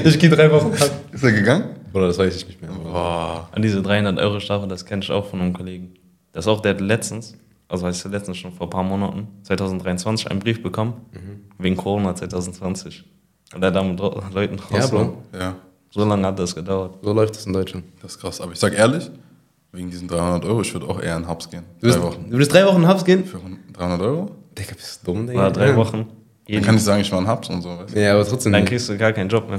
[0.05, 0.90] Ich gehe drei Wochen Habs.
[1.12, 1.64] Ist er gegangen?
[1.93, 2.71] Oder das weiß ich nicht mehr.
[2.71, 3.49] Boah.
[3.55, 5.95] Und diese 300 Euro Strafe, das kenne ich auch von einem Kollegen.
[6.33, 7.35] Das ist auch, der hat letztens,
[7.69, 10.95] also heißt letztens schon vor ein paar Monaten, 2023, einen Brief bekommen,
[11.59, 13.05] wegen Corona 2020.
[13.55, 14.90] Und der hat da mit Leuten Ja, raus.
[14.90, 15.23] Bro.
[15.38, 15.55] Ja,
[15.90, 16.97] So lange hat das gedauert.
[17.03, 17.85] So läuft es in Deutschland.
[18.03, 18.40] das ist krass.
[18.40, 19.09] Aber ich sag ehrlich,
[19.71, 21.62] wegen diesen 300 Euro, ich würde auch eher in Hubs gehen.
[21.81, 22.25] Du bist, drei Wochen.
[22.27, 23.25] du würdest drei Wochen Habs gehen?
[23.25, 23.38] Für
[23.73, 24.31] 300 Euro?
[24.59, 25.40] Digga, bist du dumm, Digga?
[25.40, 26.07] Oder drei Wochen.
[26.49, 27.71] Dann kann ich sagen, ich war in Hubs und so.
[27.71, 28.01] Weißt du?
[28.01, 28.71] Ja, aber trotzdem dann nicht.
[28.71, 29.59] kriegst du gar keinen Job mehr.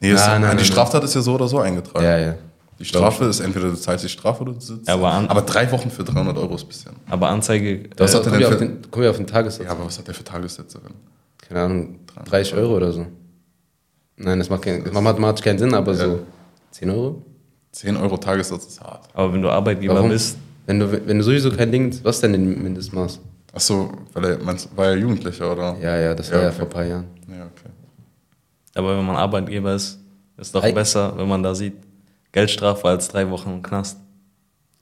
[0.00, 2.04] Nee, ist, Nein, nein, die nein, Straftat ist ja so oder so eingetragen.
[2.04, 2.34] Ja, ja.
[2.78, 4.86] Die Strafe ist entweder du zahlst die Strafe oder du sitzt.
[4.88, 6.92] Ja, aber an- aber drei Wochen für 300 Euro ist ein bisschen.
[7.08, 9.26] Aber Anzeige, Das Äh, hat er wir denn auf für- den, kommen wir auf den
[9.26, 9.64] Tagessatz.
[9.64, 10.80] Ja, aber was hat der für Tagessätze?
[11.48, 13.06] Keine Ahnung, 30 Euro oder so.
[14.16, 16.20] Nein, das macht, kein, das macht mathematisch keinen Sinn, aber so
[16.72, 17.22] 10 Euro?
[17.72, 19.08] 10 Euro Tagessatz ist hart.
[19.14, 20.10] aber wenn du Arbeitgeber Warum?
[20.10, 23.20] bist, Wenn du, wenn du sowieso kein Ding, was ist denn ein Mindestmaß?
[23.54, 25.76] Achso, weil er meinst, war er Jugendlicher oder?
[25.80, 26.56] Ja, ja, das war ja, okay.
[26.56, 27.06] vor ein paar Jahren.
[27.28, 27.70] Ja, okay.
[28.74, 30.00] aber wenn man Arbeitgeber ist,
[30.36, 31.74] ist doch Ei- besser, wenn man da sieht,
[32.32, 33.98] Geldstrafe als drei Wochen im Knast.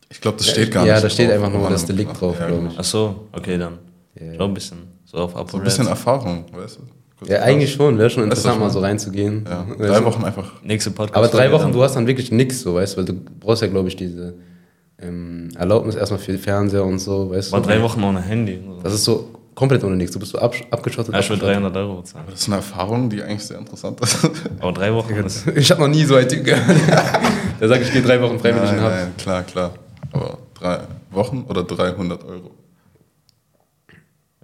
[0.09, 1.05] Ich glaube, das steht gar ja, nicht.
[1.05, 2.73] da steht einfach nur das Delikt drauf, ja, glaube genau.
[2.73, 2.79] ich.
[2.79, 3.79] Ach so, okay, dann.
[4.19, 4.35] Ja.
[4.35, 6.83] Schon ein bisschen so auf So ein bisschen Erfahrung, weißt du?
[7.19, 9.47] Kurz Ja, eigentlich schon, wäre schon interessant, mal so reinzugehen.
[9.49, 10.05] Ja, drei?
[10.05, 10.63] Wochen einfach.
[10.63, 11.17] Nächste Podcast.
[11.17, 11.73] Aber drei Wochen, dann.
[11.73, 14.35] du hast dann wirklich nichts, so, weißt du, weil du brauchst ja, glaube ich, diese
[15.03, 17.69] ähm, Erlaubnis erstmal für Fernseher und so, weißt War du.
[17.69, 18.61] drei Wochen ohne Handy.
[18.83, 20.12] Das ist so komplett ohne nichts.
[20.12, 21.12] Du bist so absch- abgeschottet.
[21.15, 21.75] Ja, ich würde abgeschottet.
[21.75, 22.23] 300 Euro bezahlen.
[22.25, 24.19] Aber das ist eine Erfahrung, die eigentlich sehr interessant ist.
[24.61, 25.47] Aber drei Wochen ist.
[25.57, 26.65] Ich habe noch nie so einen Typ gehört.
[27.61, 28.95] Der sagt, ich gehe drei Wochen freiwillig nein, in Haft.
[28.97, 29.71] nein, klar, klar.
[30.12, 30.79] Aber drei
[31.11, 32.51] Wochen oder 300 Euro?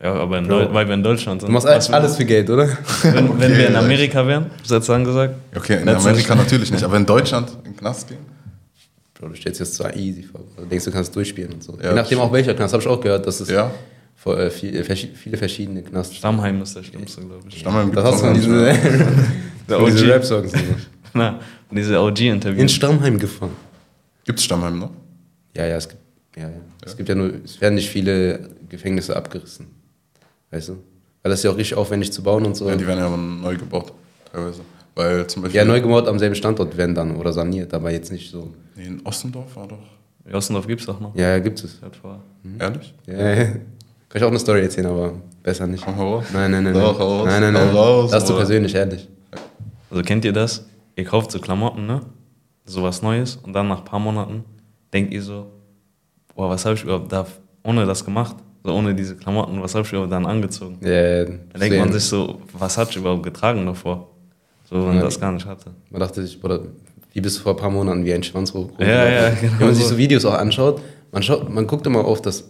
[0.01, 0.31] Ja, aber
[0.73, 1.49] weil wir in Deutschland sind.
[1.49, 2.69] Du machst Was- alles für Geld, oder?
[3.03, 3.75] Wenn, wenn Okay, wir in.
[3.77, 5.35] Amerika wären, hast du jetzt angesagt?
[5.57, 8.19] Okay, in Amerika natürlich nicht, aber in Deutschland in den Knast gehen?
[9.19, 10.41] Bro, du stellst jetzt zwar easy vor.
[10.57, 11.77] Du denkst, du kannst durchspielen und so.
[11.83, 13.71] Ja, Je nachdem das auch welcher Knast, habe ich auch gehört, dass es Ja.
[14.15, 17.59] vor, äh, viel, äh, viele verschiedene Knasts Stammheim ist der schlimmste, glaube ich.
[17.59, 18.41] Stammheim Das gibt's hast du
[19.67, 20.09] diesen OG.
[20.11, 20.53] Rap-Songs.
[21.15, 22.61] Na, diese OG-Interviews.
[22.63, 23.53] In Stammheim gefahren.
[24.25, 24.91] Gibt's Stammheim noch?
[25.57, 26.03] Ja, ja, es gibt,
[26.37, 26.55] ja, ja.
[26.85, 29.67] es gibt ja nur, es werden nicht viele Gefängnisse abgerissen.
[30.51, 30.73] Weißt du?
[31.23, 32.67] Weil das ist ja auch richtig aufwendig zu bauen und so.
[32.67, 33.93] Ja, Ja, die werden ja aber neu gebaut,
[34.33, 34.61] teilweise.
[34.99, 35.65] Weil zum Beispiel.
[35.65, 38.51] neu gebaut am selben Standort werden dann oder saniert, aber jetzt nicht so.
[38.75, 39.79] Nee, in Ossendorf war doch.
[40.35, 41.15] Ossendorf gibt es doch noch.
[41.15, 41.79] Ja, ja, gibt es.
[42.03, 42.21] Vor.
[42.59, 42.93] Ehrlich?
[43.07, 43.45] Ja, ja.
[43.45, 43.61] Kann
[44.17, 45.85] ich auch eine Story erzählen, aber besser nicht.
[45.85, 46.25] Komm, raus.
[46.33, 46.75] Nein, nein, nein.
[46.75, 47.27] Doch, raus.
[47.27, 47.69] Nein, nein, nein.
[47.69, 48.47] raus, das ist zu Bruder.
[48.47, 49.09] persönlich, ehrlich.
[49.89, 50.67] Also kennt ihr das?
[50.97, 52.01] Ihr kauft so Klamotten, ne?
[52.65, 54.45] So was Neues und dann nach ein paar Monaten
[54.93, 55.47] denkt ihr so,
[56.35, 57.25] boah, was habe ich überhaupt da
[57.63, 58.35] ohne das gemacht?
[58.65, 60.79] So ohne diese Klamotten, was habe ich überhaupt dann angezogen?
[60.81, 64.09] Ja, Da denkt man sich so, was hat ich überhaupt getragen davor?
[64.69, 65.03] So, wenn man Ja.
[65.05, 65.71] das gar nicht hatte.
[65.91, 66.61] Man dachte sich, Bruder,
[67.13, 68.71] wie bist du vor ein paar Monaten wie ein Schwanz hoch?
[68.79, 69.97] Ja, ja, genau Wenn man sich so.
[69.97, 70.81] Videos auch anschaut,
[71.13, 72.45] man, schaut, man guckt immer auf das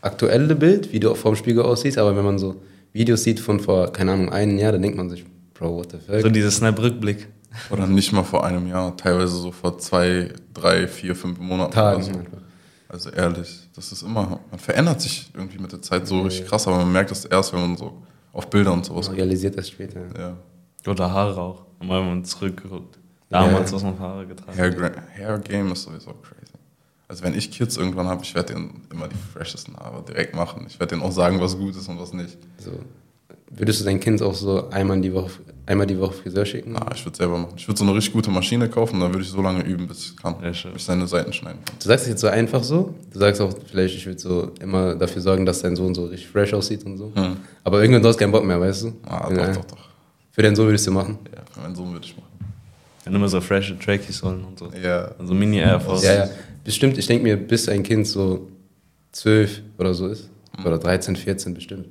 [0.00, 2.56] aktuelle Bild, wie du vor dem Spiegel aussiehst, aber wenn man so
[2.92, 5.98] Videos sieht von vor, keine Ahnung, einem Jahr, dann denkt man sich, Bro, what the
[5.98, 6.20] fuck?
[6.22, 7.28] So dieser Snap-Rückblick.
[7.70, 11.72] Oder nicht mal vor einem Jahr, teilweise so vor zwei, drei, vier, fünf Monaten.
[11.72, 12.18] Tagen oder so.
[12.88, 16.66] Also ehrlich, das ist immer, man verändert sich irgendwie mit der Zeit so richtig krass,
[16.66, 19.68] aber man merkt das erst, wenn man so auf Bilder und sowas Man realisiert das
[19.68, 20.00] später.
[20.18, 20.36] Ja.
[20.86, 21.62] Oder Haare auch.
[21.80, 22.98] Mal wenn man zurückgeguckt.
[23.28, 23.76] Damals, Ja.
[23.76, 24.96] was man Haare getragen Hair, hat.
[25.16, 26.52] Hair Game ist sowieso crazy.
[27.08, 30.64] Also wenn ich Kids irgendwann habe, ich werde denen immer die freshesten Haare direkt machen.
[30.68, 32.38] Ich werde denen auch sagen, was gut ist und was nicht.
[32.58, 32.72] So.
[33.54, 35.30] Würdest du dein Kind auch so einmal die Woche,
[35.66, 36.74] einmal die Woche Friseur schicken?
[36.76, 37.52] Ah, ich würde selber machen.
[37.56, 40.06] Ich würde so eine richtig gute Maschine kaufen, dann würde ich so lange üben, bis
[40.06, 40.36] ich kann.
[40.42, 40.72] Ja, schön.
[40.72, 41.76] bis ich seine Seiten schneiden kann.
[41.78, 42.94] Du sagst es jetzt so einfach so.
[43.12, 46.28] Du sagst auch, vielleicht, ich würde so immer dafür sorgen, dass dein Sohn so richtig
[46.30, 47.12] fresh aussieht und so.
[47.14, 47.36] Hm.
[47.62, 48.92] Aber irgendwann du hast keinen Bock mehr, weißt du?
[49.06, 49.48] Ah, Ja.
[49.48, 49.88] doch, doch, doch.
[50.32, 51.18] Für deinen Sohn würdest du machen.
[51.34, 52.26] Ja, für meinen Sohn würde ich machen.
[53.04, 54.70] Wenn immer so freshe Trackies holen und so.
[54.82, 55.10] Ja.
[55.18, 56.04] Also Mini Air Force.
[56.04, 56.30] Ja, ja.
[56.64, 58.48] Bestimmt, ich denke mir, bis ein Kind so
[59.10, 60.30] zwölf oder so ist,
[60.64, 61.86] oder 13, 14 bestimmt.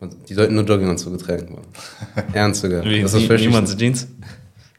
[0.00, 1.54] Und Die sollten nur Jogginganzüge tragen.
[1.54, 2.24] Mann.
[2.34, 2.84] Ernst sogar.
[2.84, 4.08] Wie, Das ist nie, niemand Jeans?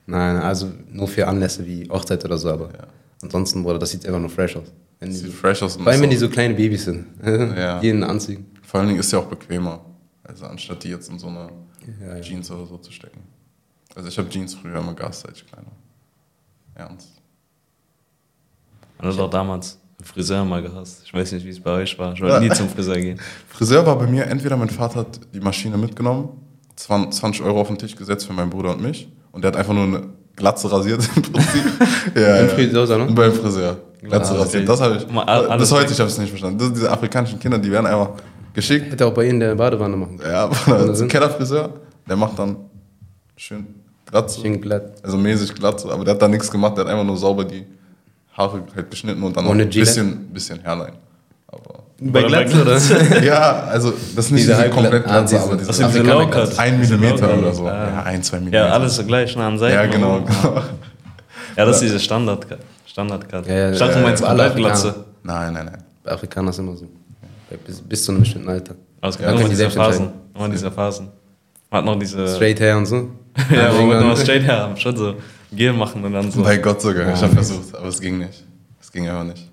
[0.07, 2.87] Nein, also nur für Anlässe wie Hochzeit oder so, aber Ja.
[3.21, 4.71] ansonsten, Bruder, das sieht einfach nur fresh aus.
[4.99, 5.75] Wenn Sieht so, fresh aus.
[5.77, 7.05] vor allem, wenn die so kleine Babys sind.
[7.23, 7.79] Ja.
[7.79, 8.45] Die in Anzügen.
[8.63, 9.83] Vor allen Dingen ist ja auch bequemer.
[10.23, 11.49] Also anstatt die jetzt in so eine
[12.01, 12.21] Ja, ja.
[12.21, 13.21] Jeans oder so zu stecken.
[13.95, 15.67] Also ich habe Jeans früher immer gehasst, als ich kleiner.
[16.75, 16.85] war.
[16.87, 17.09] Ernst.
[18.99, 21.01] Man hat auch damals einen Friseur mal gehasst.
[21.05, 22.13] Ich weiß nicht, wie es bei euch war.
[22.13, 22.39] Ich wollte Ja.
[22.41, 23.19] nie zum Friseur gehen.
[23.49, 26.29] Friseur war bei mir, entweder mein Vater hat die Maschine mitgenommen,
[26.75, 29.57] 20 20 Euro auf den Tisch gesetzt für meinen Bruder und mich und der hat
[29.57, 30.03] einfach nur eine
[30.35, 31.63] Glatze rasiert im Prinzip.
[32.15, 32.53] ja, Im ja.
[32.53, 33.11] Friseur, ne?
[33.13, 33.77] Beim Friseur.
[34.01, 34.67] Glatze Ah, rasiert.
[34.67, 35.09] Das habe ich.
[35.17, 36.59] Alles bis heute ich habe es nicht verstanden.
[36.59, 38.11] Das diese afrikanischen Kinder, die werden einfach
[38.55, 38.91] geschickt.
[38.91, 40.31] Hätte auch bei Ihnen der Badewanne machen können.
[40.31, 41.69] Ja, aber das ist ein Kellerfriseur,
[42.09, 42.55] der macht dann
[43.37, 43.67] schön
[44.05, 44.41] Glatze.
[44.41, 44.93] Schön glatt.
[45.03, 47.65] Also mäßig Glatze, aber der hat da nichts gemacht, der hat einfach nur sauber die
[48.37, 49.91] Haare halt geschnitten und dann noch Ohne ein Gillette?
[49.91, 50.93] bisschen, bisschen Hairline.
[51.47, 52.77] Aber Bei Glatze, oder?
[53.23, 55.93] ja, also das ist nicht Diese diese, komplett ah, Glatze, diese- aber Das diese sind
[55.93, 56.59] diese Low-Cuts.
[56.59, 57.37] ein Millimeter Low-Cut.
[57.41, 57.67] oder so.
[57.67, 57.87] Ah.
[57.89, 58.67] Ja, ein, zwei Millimeter.
[58.67, 59.73] Ja, alles so gleich, ne, an Seiten.
[59.75, 60.61] Ja, genau, genau.
[61.57, 62.59] Ja, das ist diese Standard-Cut.
[62.85, 63.47] Standard-Cut.
[63.47, 64.29] Ja, ja, dachte, ja, du meinst ja.
[64.29, 64.95] Afrikaner.
[65.23, 65.83] Nein, nein, nein.
[66.03, 66.87] Bei Afrikanern ist immer so.
[67.57, 68.75] Bis, bis zu einem bestimmten Alter.
[69.01, 70.05] Aber es Ja, immer können die diese selbst Phasen.
[70.05, 70.29] entscheiden.
[70.35, 71.07] Immer diese Phasen.
[71.71, 72.27] Man hat noch diese...
[72.35, 72.95] Straight hair und so.
[73.51, 74.77] Ja, wo wir irgendwann- noch straight her haben.
[74.77, 75.15] Schon so
[75.51, 76.41] Gel machen und dann so...
[76.43, 77.13] Bei Gott sogar.
[77.13, 78.43] Ich habe versucht, aber es ging nicht.
[78.81, 79.49] Es ging einfach nicht.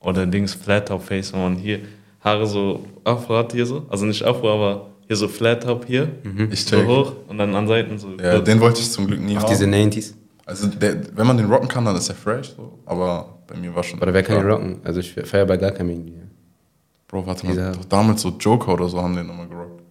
[0.00, 1.80] Oder Dings Flat Top Face, wenn man hier
[2.20, 3.86] Haare so Afro hat hier so.
[3.88, 6.08] Also nicht Afro, aber hier so Flat Top hier.
[6.50, 6.86] Ich So check.
[6.86, 8.08] hoch und dann an Seiten so.
[8.20, 8.44] Ja, kurz.
[8.44, 9.50] den wollte ich zum Glück nie Auf haben.
[9.50, 10.14] diese 90s.
[10.46, 12.78] also der, wenn man den rocken kann, dann ist er fresh, so.
[12.86, 14.00] aber bei mir war schon...
[14.00, 14.80] Oder wer kann den rocken?
[14.84, 16.14] Also ich feiere bei gar keinem irgendwie.
[17.08, 19.82] Bro, warte mal, doch damals so Joker oder so haben den immer gerockt.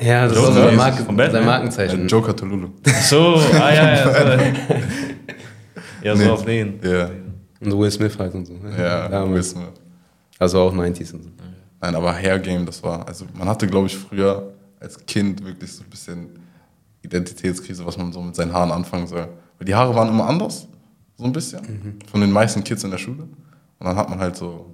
[0.00, 1.32] Ja, das Joker ist so sein, ist Marke, von Batman.
[1.32, 2.08] sein Äh, Markenzeichen.
[2.08, 2.68] Joker Tululu.
[3.02, 4.38] So, ah ja, ja.
[6.02, 6.08] So.
[6.08, 6.28] ja, so Nee.
[6.30, 6.80] auf den.
[6.82, 7.10] Ja,
[7.60, 8.54] Und Will Smith halt und so.
[8.78, 9.36] ja, Damals.
[9.54, 9.68] wissen wir.
[10.38, 11.28] Also auch 90s und so.
[11.80, 15.72] Nein, aber Hair Game, das war, also man hatte, glaube ich, früher als Kind wirklich
[15.72, 16.30] so ein bisschen
[17.02, 19.28] Identitätskrise, was man so mit seinen Haaren anfangen soll.
[19.58, 20.66] Weil die Haare waren immer anders,
[21.16, 21.98] so ein bisschen, Mhm.
[22.10, 23.22] von den meisten Kids in der Schule.
[23.24, 24.66] Und dann hat man halt so,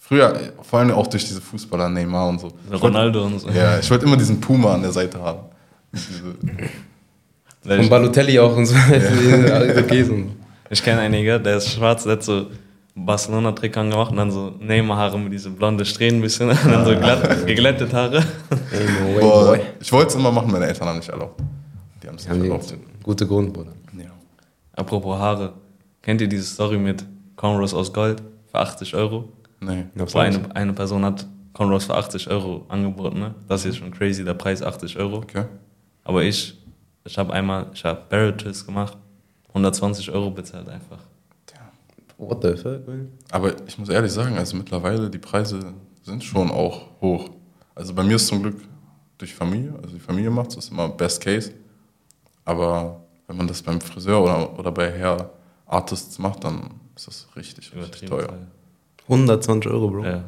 [0.00, 2.48] früher, vor allem auch durch diese Fußballer, Neymar und so.
[2.72, 3.48] Ronaldo und so.
[3.50, 5.40] Ja, ich wollte immer diesen Puma an der Seite haben.
[7.62, 8.74] Von Balotelli auch und so.
[8.74, 10.14] Und so.
[10.70, 12.46] Ich kenne einige, der ist schwarz, der hat so
[12.94, 16.96] Barcelona-Trick angemacht und dann so Neymar-Haare mit diese blonde Strähnen ein bisschen und dann so
[16.96, 18.22] glatt, geglättet Haare.
[18.70, 18.86] Hey,
[19.20, 19.60] boah, boy.
[19.80, 21.40] ich wollte es immer machen, meine Eltern haben nicht erlaubt.
[22.02, 22.74] Die haben es nicht erlaubt.
[23.02, 23.72] gute Grund, Bruder.
[23.96, 24.10] Ja.
[24.74, 25.52] Apropos Haare.
[26.02, 27.04] Kennt ihr diese Story mit
[27.36, 29.28] Cornrows aus Gold für 80 Euro?
[29.60, 29.84] Nee.
[29.94, 33.18] Wo eine, eine Person hat Cornrows für 80 Euro angeboten.
[33.18, 33.34] Ne?
[33.46, 35.18] Das ist schon crazy, der Preis 80 Euro.
[35.18, 35.44] Okay.
[36.04, 36.58] Aber ich,
[37.04, 38.96] ich habe einmal, ich habe Barrel Twist gemacht,
[39.48, 40.98] 120 Euro bezahlt einfach.
[42.20, 43.10] What the fuck, man?
[43.30, 47.30] Aber ich muss ehrlich sagen, also mittlerweile die Preise sind schon auch hoch.
[47.74, 48.60] Also bei mir ist zum Glück
[49.16, 51.52] durch Familie, also die Familie macht es, ist immer Best Case.
[52.44, 55.30] Aber wenn man das beim Friseur oder, oder bei Hair
[55.66, 58.28] Artists macht, dann ist das richtig, richtig teuer.
[58.28, 58.46] teuer.
[59.10, 60.04] 120 Euro, Bro.
[60.04, 60.24] Ja.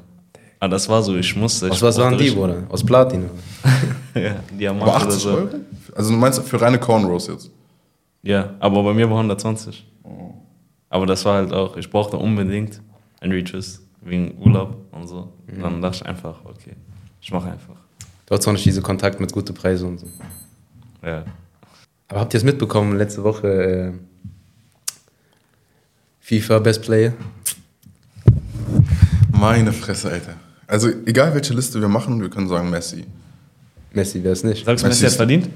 [0.60, 1.70] Aber das war so, ich musste.
[1.70, 2.64] Aus ich was waren die, Bruder?
[2.68, 3.24] Aus Platin?
[3.24, 4.20] oder?
[4.20, 5.30] ja, Diamant Aber oder 80 so.
[5.30, 5.48] Euro?
[5.94, 7.50] Also du meinst für reine Cornrows jetzt?
[8.22, 9.84] Ja, aber bei mir war 120.
[10.04, 10.34] Oh.
[10.88, 12.80] Aber das war halt auch, ich brauchte unbedingt
[13.20, 13.82] ein Retwist.
[14.02, 15.32] wegen Urlaub und so.
[15.48, 16.74] Und dann dachte ich einfach, okay,
[17.20, 17.76] ich mache einfach.
[18.26, 20.06] Du hast auch nicht diese Kontakt mit guten Preisen und so.
[21.04, 21.24] Ja.
[22.08, 23.92] Aber habt ihr es mitbekommen, letzte Woche äh,
[26.20, 27.12] FIFA Best Player?
[29.42, 30.34] Meine Fresse, Alter.
[30.66, 33.04] Also, egal welche Liste wir machen, wir können sagen Messi.
[33.92, 34.64] Messi wäre es nicht.
[34.64, 35.48] Sagst du, Messi Messi hat ist- verdient?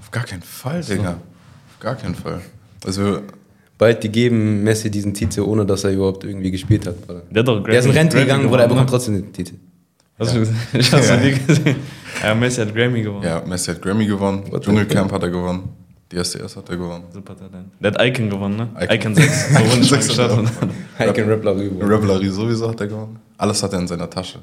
[0.00, 1.10] Auf gar keinen Fall, Digga.
[1.12, 2.40] Auf gar keinen Fall.
[2.84, 3.20] Also,
[3.78, 7.00] Bald die geben Messi diesen Titel, ohne dass er überhaupt irgendwie gespielt hat.
[7.06, 7.22] Bruder.
[7.30, 9.14] Der hat doch Der ist in Grammy- Rente Grammy gegangen, Bruder, er gewonnen, bekommt trotzdem
[9.22, 9.54] den Titel.
[10.18, 10.56] Hast du gesehen?
[10.72, 11.16] Ich hab's Ja.
[11.16, 11.76] nie gesehen.
[12.22, 13.24] Ja, Messi hat Grammy gewonnen.
[13.24, 15.68] ja, Messi hat Grammy gewonnen, What Dschungelcamp hat er gewonnen,
[16.12, 17.04] DSDS hat er gewonnen.
[17.12, 17.68] Super Talent.
[17.80, 18.68] Der hat Icon gewonnen, ne?
[18.80, 19.12] Icon.
[19.12, 19.48] Icon, 6.
[19.48, 20.48] So Icon wurden schon 6 gestartet.
[21.00, 21.84] Icon Rappler rüber.
[21.88, 23.18] Revelry sowieso hat er gewonnen.
[23.36, 24.38] Alles hat er in seiner Tasche.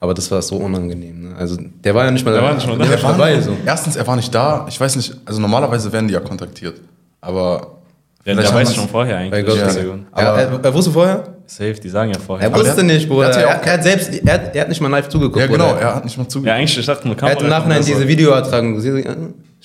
[0.00, 1.30] Aber das war so unangenehm.
[1.30, 1.36] Ne?
[1.36, 2.84] Also der war ja nicht mal, Der war nicht mal da.
[2.84, 3.40] der war war dabei.
[3.40, 3.56] So.
[3.66, 4.64] Erstens, er war nicht da.
[4.68, 6.80] Ich weiß nicht, also normalerweise werden die ja kontaktiert.
[7.20, 7.74] Aber.
[8.22, 9.44] Vielleicht der weiß schon vorher eigentlich.
[9.46, 9.62] Gott, ja.
[9.66, 11.24] er er, Aber- er, er wusste vorher?
[11.46, 12.50] Safe, die sagen ja vorher.
[12.50, 13.30] Er wusste nicht, Bruder.
[13.30, 15.08] der hat ja auch er, er, hat selbst, er, hat, er hat nicht mal live
[15.08, 15.40] zugeguckt.
[15.40, 15.80] Ja, genau, Bruder.
[15.80, 16.58] er hat nicht mal Ja, zugehört.
[16.58, 17.36] eigentlich, ich dachte, eine Er Kamera.
[17.36, 18.98] hat im Nachhinein diese Videoertragung gesehen.
[18.98, 19.16] Ja,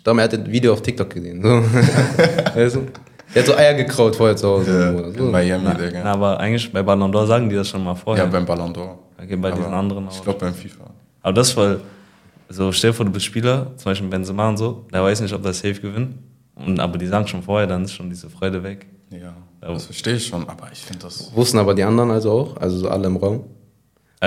[0.04, 1.42] Ich glaube, er hat das Video auf TikTok gesehen.
[1.42, 1.48] So.
[2.56, 2.82] weißt du?
[3.34, 4.78] Er hat so Eier gekraut vorher zu Hause.
[4.78, 5.24] Ja, in So.
[5.32, 6.02] Miami, Na, Digga.
[6.04, 8.26] na, aber eigentlich bei Ballon d'Or sagen die das schon mal vorher.
[8.26, 8.96] Ja, beim Ballon d'Or.
[9.18, 10.24] Okay, bei diesen Aber anderen Ich auch.
[10.24, 10.90] glaube beim FIFA.
[11.22, 11.80] Aber das, weil,
[12.50, 15.34] so stell dir vor, du bist Spieler, zum Beispiel Benzema und so, der weiß nicht,
[15.34, 16.16] ob der safe gewinnt.
[16.56, 18.86] Und, aber die sagen schon vorher, dann ist schon diese Freude weg.
[19.10, 21.32] Ja, Aber- das verstehe ich schon, aber ich finde das.
[21.34, 23.46] Wussten aber die anderen also auch, also so alle im Raum.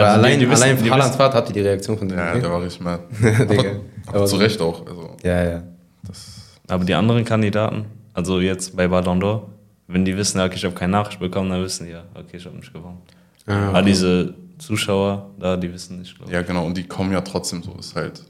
[0.04, 2.18] Also die- allein, die wissen- allein die Haalands wissen- Vater hat die Reaktion von dem.
[2.18, 3.02] Ja, der war richtig mad.
[3.20, 3.36] Digga.
[3.46, 3.70] aber,
[4.06, 4.86] aber Aber zu Recht auch.
[4.86, 5.62] Also, ja, ja.
[6.06, 9.42] das, Aber die anderen Kandidaten, also jetzt bei Ballon d'Or,
[9.88, 12.44] wenn die wissen, okay, ich habe keine Nachricht bekommen, dann wissen die ja, okay, ich
[12.44, 12.98] habe nicht gewonnen.
[13.46, 16.34] Ah, Aber diese Zuschauer da, die wissen nicht, glaube ich.
[16.34, 16.66] ja, genau.
[16.66, 17.72] Und die kommen ja trotzdem so.
[17.78, 18.24] Ist halt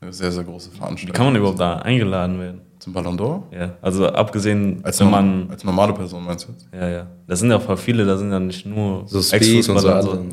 [0.00, 1.14] eine sehr, sehr große Wie Veranstaltung.
[1.14, 2.60] kann man überhaupt da eingeladen werden?
[2.78, 3.42] Zum Ballon d'Or?
[3.52, 6.68] Ja, also abgesehen, Als, wenn man, als normale Person meinst du jetzt?
[6.72, 9.62] ja, ja, das sind ja voll viele, da sind ja nicht nur So Speed und
[9.64, 9.72] so.
[9.88, 10.24] Ex-Fußballer so.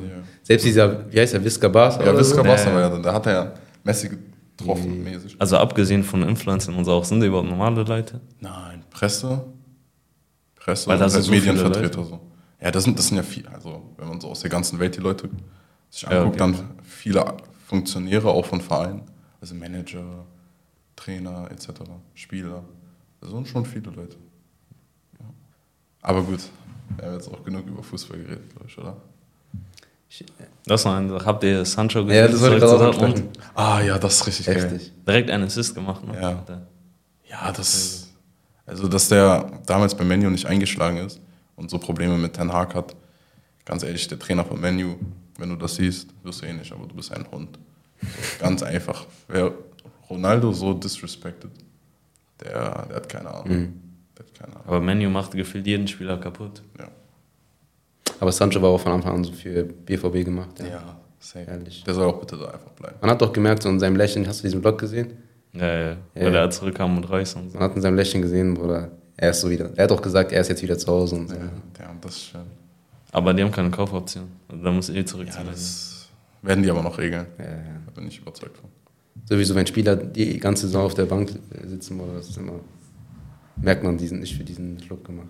[0.46, 2.06] Selbst dieser, wie heißt der, Visca Barca?
[2.06, 2.44] Ja, Visca so?
[2.44, 2.96] Barca Ja, war ja.
[2.96, 3.54] ja, da hat er ja
[3.84, 5.36] Messi getroffen, mäßig.
[5.40, 8.22] Also abgesehen von Influencern und so auch, sind die überhaupt normale Leute?
[8.40, 9.44] Nein, Presse.
[10.56, 12.20] Presse Weil und sind halt so Medienvertreter so.
[12.62, 13.50] Ja, das sind, das sind ja viele.
[13.52, 15.30] Also, wenn man so aus der ganzen Welt die Leute
[15.90, 16.54] sich Ja, anguckt, okay.
[16.54, 17.26] dann viele
[17.68, 19.02] Funktionäre auch von Vereinen.
[19.42, 20.26] Also Manager,
[20.96, 21.70] Trainer etc.,
[22.14, 22.64] Spieler.
[23.20, 24.18] Das sind schon viele Leute.
[25.20, 25.26] Ja.
[26.04, 26.40] Aber gut,
[26.98, 28.96] wir haben jetzt auch genug über Fußball geredet, glaube ich, oder?
[30.66, 31.26] Das ist noch eine Sache.
[31.26, 32.96] Habt ihr Sancho Ja, das wollte ich gerade auch.
[32.96, 33.40] Dortmund?
[33.54, 34.56] Ah ja, das ist richtig geil.
[34.56, 34.92] Heftig.
[35.08, 36.20] Direkt einen Assist gemacht, ne?
[36.20, 36.44] Ja.
[37.30, 38.10] Ja, das.
[38.66, 41.20] Also, dass der damals bei Menu nicht eingeschlagen ist
[41.56, 42.96] und so Probleme mit Ten Hag hat.
[43.64, 44.96] Ganz ehrlich, der Trainer von Menu,
[45.38, 47.60] wenn du das siehst, wirst du eh nicht, aber du bist ein Hund.
[48.40, 49.06] Ganz einfach.
[49.28, 49.52] Wer
[50.10, 51.52] Ronaldo so disrespected,
[52.44, 53.74] der, der hat keine Ahnung.
[54.18, 54.68] Der hat keine Ahnung.
[54.68, 56.62] Aber Menu macht gefühlt jeden Spieler kaputt.
[56.80, 56.88] Ja,
[58.26, 60.60] Aber Sancho war auch von Anfang an so für BVB gemacht.
[60.60, 60.66] Ja.
[60.66, 61.46] ja safe.
[61.48, 61.84] Ehrlich.
[61.84, 62.96] Der soll auch bitte da einfach bleiben.
[63.00, 65.14] Man hat doch gemerkt, so in seinem Lächeln, hast du diesen Vlog gesehen?
[65.54, 65.90] Ja, ja, ja.
[66.16, 66.26] Ja.
[66.26, 67.60] Weil er zurückkam und Reus und so.
[67.60, 69.70] Man hat in seinem Lächeln gesehen, Bruder, er ist so wieder.
[69.76, 71.36] Er hat auch gesagt, er ist jetzt wieder zu Hause und so.
[71.36, 71.42] Ja,
[71.80, 72.42] ja das ist schön.
[73.12, 74.26] Aber die haben keine Kaufoption.
[74.48, 76.10] Also da muss eh zurück Ja, das
[76.42, 77.28] werden die aber noch regeln.
[77.38, 77.82] Ja, ja.
[77.86, 78.72] Da bin ich überzeugt von.
[79.26, 81.32] Sowieso, wenn Spieler die ganze Saison auf der Bank
[81.64, 82.54] sitzen, oder das ist immer,
[83.58, 85.30] merkt man, die sind nicht für diesen Club gemacht.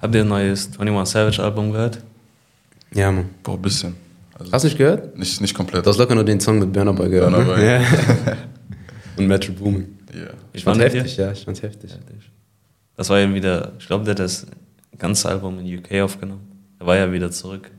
[0.00, 2.02] Habt ihr ein neues 21 Savage Album gehört?
[2.92, 3.26] Ja, Mann.
[3.42, 3.94] Boah, ein bisschen.
[4.34, 5.16] Also Hast du nicht gehört?
[5.18, 5.84] nicht, nicht komplett.
[5.84, 7.30] Du hast locker nur den Song mit Burner Boy gehört.
[7.30, 7.54] Burna Ne?
[7.54, 7.64] Boy.
[7.66, 8.36] Ja.
[9.16, 9.98] und Metro Boomin.
[10.14, 10.30] ja.
[10.52, 11.90] Ich fand heftig, ja, ich fand's heftig.
[12.96, 14.46] Das war ja wieder, ich glaube, der hat das
[14.98, 16.42] ganze Album in UK aufgenommen.
[16.78, 17.70] Er war ja wieder zurück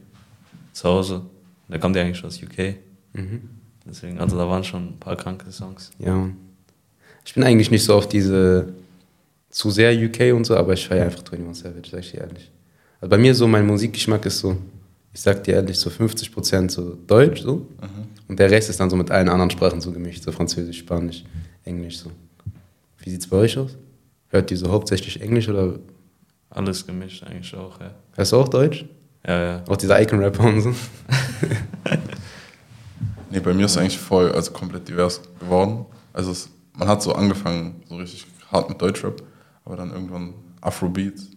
[0.73, 1.23] zu Hause.
[1.67, 2.75] Der kommt ja eigentlich aus UK.
[3.13, 3.49] Mhm.
[3.85, 5.91] Deswegen, also da waren schon ein paar kranke Songs.
[5.97, 6.37] Ja, Mann.
[7.25, 8.73] Ich bin eigentlich nicht so auf diese
[9.51, 12.51] zu sehr UK und so, aber ich feiere einfach 21 Savage, sag ich dir ehrlich.
[12.99, 14.57] Also bei mir so, mein Musikgeschmack ist so,
[15.13, 17.67] ich sag dir ehrlich, so 50% so Deutsch so.
[18.27, 21.23] Und der Rest ist dann so mit allen anderen Sprachen so gemischt, so Französisch, Spanisch,
[21.65, 22.11] Englisch so.
[22.99, 23.75] Wie sieht's bei euch aus?
[24.29, 25.79] Hört ihr so hauptsächlich Englisch oder
[26.49, 27.91] Alles gemischt eigentlich auch, ja.
[28.15, 28.85] hörst du auch Deutsch?
[29.27, 29.63] Ja, ja.
[29.67, 30.73] Auch diese Icon-Rapper und so?
[33.31, 35.85] Nee, bei mir ist es eigentlich voll, also komplett divers geworden.
[36.11, 39.23] Also es, man hat so angefangen, so richtig hart mit Deutschrap,
[39.65, 41.27] aber dann irgendwann Afrobeats,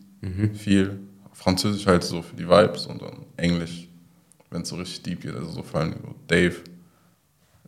[0.54, 1.00] viel,
[1.32, 3.88] Französisch halt so für die Vibes und dann Englisch,
[4.50, 5.94] wenn es so richtig deep geht, also so vor allem
[6.26, 6.54] Dave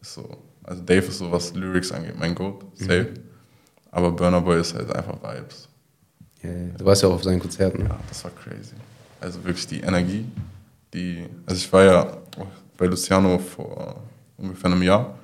[0.00, 3.12] ist so, also Dave ist so, was Lyrics angeht, mein Goat, safe.
[3.90, 5.68] Aber Burner Boy ist halt einfach Vibes.
[6.42, 6.50] Ja.
[6.76, 7.82] du warst ja auch auf seinen Konzerten.
[7.82, 7.88] Ne?
[7.88, 8.74] Ja, das war crazy.
[9.20, 10.24] Also wirklich die Energie,
[10.92, 11.24] die.
[11.46, 12.16] Also ich war ja
[12.76, 14.02] bei Luciano vor
[14.36, 15.18] ungefähr einem Jahr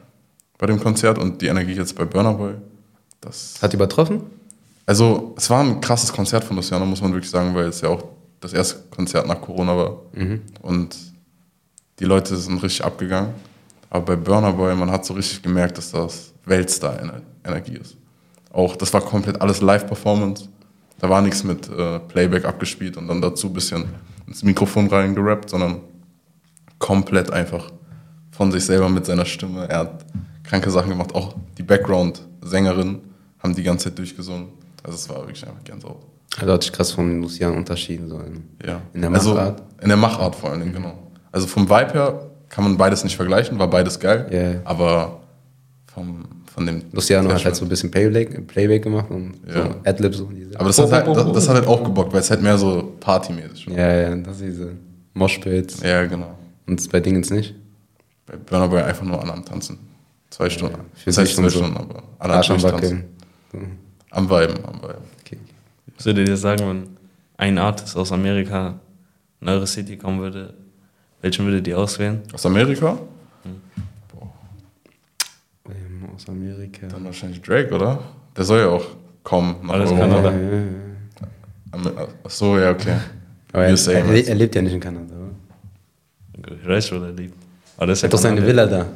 [0.59, 2.55] bei dem Konzert und die Energie jetzt bei Burner Boy.
[3.21, 4.23] Das Hat übertroffen?
[4.93, 7.89] Also es war ein krasses Konzert von Luciano, muss man wirklich sagen, weil es ja
[7.89, 8.05] auch
[8.41, 9.97] das erste Konzert nach Corona war.
[10.61, 10.95] Und
[11.99, 13.33] die Leute sind richtig abgegangen.
[13.89, 17.97] Aber bei Burner Boy, man hat so richtig gemerkt, dass das Weltstar-Energie ist.
[18.53, 20.51] Auch das war komplett alles Live-Performance.
[20.99, 23.87] Da war nichts mit äh, Playback abgespielt und dann dazu ein bisschen
[24.27, 25.81] ins Mikrofon reingerappt, sondern
[26.79, 27.73] komplett einfach
[28.31, 29.67] von sich selber mit seiner Stimme.
[29.71, 30.05] Er hat
[30.43, 31.15] kranke Sachen gemacht.
[31.15, 33.01] Auch die Background-Sängerinnen
[33.39, 34.61] haben die ganze Zeit durchgesungen.
[34.83, 36.03] Also es war wirklich einfach Gänsehaut.
[36.41, 38.09] Also hat sich krass von Lucian unterschieden.
[38.09, 38.81] So in, Ja.
[38.95, 39.63] in der also, Machart.
[39.83, 40.95] In der Machart vor allen Dingen, genau.
[41.31, 44.27] Also vom Vibe her kann man beides nicht vergleichen, war beides geil.
[44.31, 44.61] Ja, ja.
[44.65, 45.21] Aber
[45.95, 46.83] vom, von dem.
[46.93, 49.65] Luciano hat halt so ein bisschen Playback, Playback gemacht und Ja.
[49.65, 50.57] so Adlibs und diese.
[50.59, 52.95] Aber das hat, halt, das, das hat halt auch gebockt, weil es halt mehr so
[53.01, 53.77] partymäßig war.
[53.79, 54.73] Ja, ja, das ist diese
[55.15, 55.83] Moshpits.
[55.83, 56.35] Ja, genau.
[56.67, 57.55] Und bei Dingens nicht.
[58.27, 59.79] Bei Burner Boy einfach nur an am Tanzen.
[60.31, 60.77] Zwei Stunden.
[60.95, 61.59] für das heißt zwei und so.
[61.59, 63.05] Stunden, aber an am Tanzen.
[63.53, 63.59] So,
[64.15, 65.05] Am Viben, am Viben.
[65.21, 65.39] okay.
[65.97, 66.87] Was würdet ihr sagen, wenn
[67.39, 68.79] ein Artist aus Amerika
[69.41, 70.55] in eure City kommen würde?
[71.23, 72.21] Welchen würdet ihr auswählen?
[72.33, 72.99] Aus Amerika?
[75.69, 76.87] Ähm, aus Amerika.
[76.89, 77.99] Dann wahrscheinlich Drake, oder?
[78.37, 78.85] Der soll ja auch
[79.23, 80.07] kommen nach Alles Europa.
[80.09, 80.33] Kanada.
[80.33, 80.63] Ja.
[81.71, 81.93] Am-
[82.25, 82.97] Ach so, ja, okay.
[83.53, 84.23] Aber er, USA, er, du?
[84.29, 86.57] er lebt ja nicht in Kanada, oder?
[86.61, 87.35] Ich weiß, wo der liegt.
[87.77, 88.45] Aber das ist Er hat doch seine.
[88.47, 88.87] Villa da.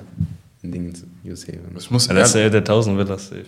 [0.62, 1.52] In Dingens, USA.
[1.79, 3.44] Ich muss Ja, das ist ja der 1000 Villas safe.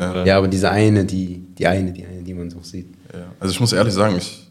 [0.00, 0.24] Ja.
[0.24, 2.88] Ja, aber diese eine, die, die eine, die eine, die man so sieht.
[3.12, 3.32] Ja.
[3.38, 4.50] Also ich muss ehrlich sagen, ich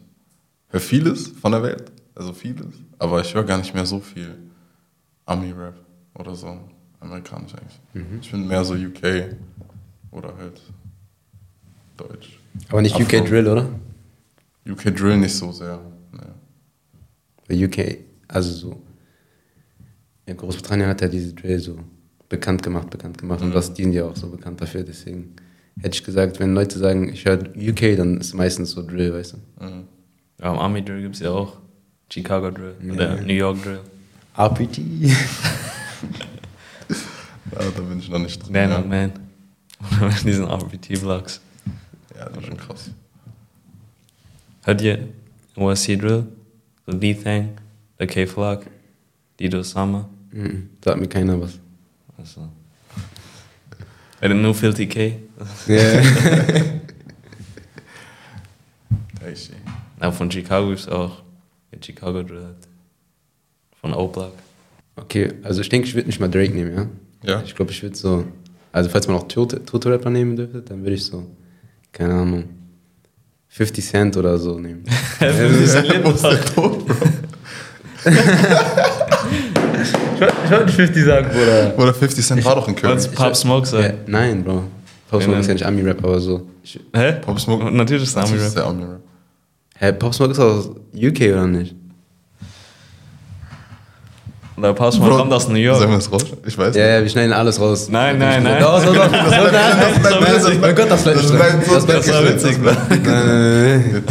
[0.68, 4.36] höre vieles von der Welt, also vieles, aber ich höre gar nicht mehr so viel
[5.26, 5.74] Ami-Rap
[6.14, 6.56] oder so,
[7.00, 8.14] amerikanisch eigentlich.
[8.20, 9.36] Ich bin mehr so UK
[10.12, 10.60] oder halt
[11.96, 12.38] Deutsch.
[12.68, 13.26] Aber nicht UK Afro.
[13.26, 13.68] Drill, oder?
[14.68, 15.80] UK Drill nicht so sehr.
[17.48, 17.64] Nee.
[17.64, 18.82] UK, also so.
[20.26, 21.76] In Großbritannien hat er diese Drill so
[22.30, 23.42] bekannt gemacht, bekannt gemacht.
[23.42, 24.82] Und das dient ja auch so bekannt dafür.
[24.82, 25.34] Deswegen
[25.78, 29.34] hätte ich gesagt, wenn Leute sagen, ich höre UK, dann ist meistens so Drill, weißt
[29.34, 29.64] du?
[29.64, 29.84] Mhm.
[30.40, 31.58] Ja, Army Drill gibt es ja auch
[32.10, 33.80] Chicago Drill oder New York Drill.
[34.38, 34.78] RPT.
[37.52, 38.52] Ja, da bin ich noch nicht drin.
[38.52, 38.78] Man ja.
[38.78, 39.12] on Man.
[40.00, 41.40] Oder diesen RBT-Vlogs.
[42.16, 42.90] ja, das ist schon krass.
[44.62, 45.08] Hört ihr
[45.56, 46.26] OSC Drill?
[46.86, 47.50] So D-Thang,
[47.98, 48.66] der K-Vlog,
[49.38, 50.08] Dido Summer.
[50.32, 50.70] Mhm.
[50.84, 51.58] Sagt mir keiner was.
[52.20, 52.48] Also.
[54.20, 55.16] Bei den No Filthy K.
[55.66, 56.02] Ey.
[60.00, 61.22] Ja, von Chicago es auch
[61.72, 62.68] der Chicago halt.
[63.80, 64.34] Von O-Block.
[64.96, 66.86] okay, also ich denke, ich würde nicht mal Drake nehmen, ja?
[67.22, 67.42] Ja?
[67.42, 68.26] Ich glaube, ich würde so,
[68.72, 71.26] also falls man auch Tote Tote Rapper nehmen dürfte, dann würde ich so,
[71.92, 72.44] keine Ahnung,
[73.48, 74.84] 50 Cent oder so nehmen.
[75.20, 76.96] Wo ist der Tod, Bro?
[80.44, 81.74] Ich wollte nicht 50 sagen, Bruder.
[81.78, 82.92] Oder 50 Cent war doch in Köln.
[82.92, 83.94] Wollt's Pop Smoke Ja, sein?
[84.06, 84.64] nein, Bro.
[85.10, 86.46] Pop Smoke ist ja nicht Ami-Rap, aber so.
[86.62, 87.12] Ich, Hä?
[87.20, 87.70] Pop Smoke?
[87.70, 88.48] Natürlich ist der Army Das Rap.
[88.48, 89.00] ist der Ami-Rap.
[89.78, 91.74] hä, Pop Smoke ist aus UK oder nicht?
[94.56, 95.88] Oder Pop Smoke Bro, kommt aus New Sagen York.
[95.88, 96.26] wir das raus?
[96.46, 97.88] Ich weiß Ja, ja, wir schneiden alles raus.
[97.88, 98.60] Nein, nein, nein.
[98.60, 99.10] Doch, doch, doch.
[100.60, 101.38] Mein Gott, das bleibt nicht drin.
[101.66, 102.76] Das war witzig, ne?
[102.90, 104.04] Nein, nein, nein.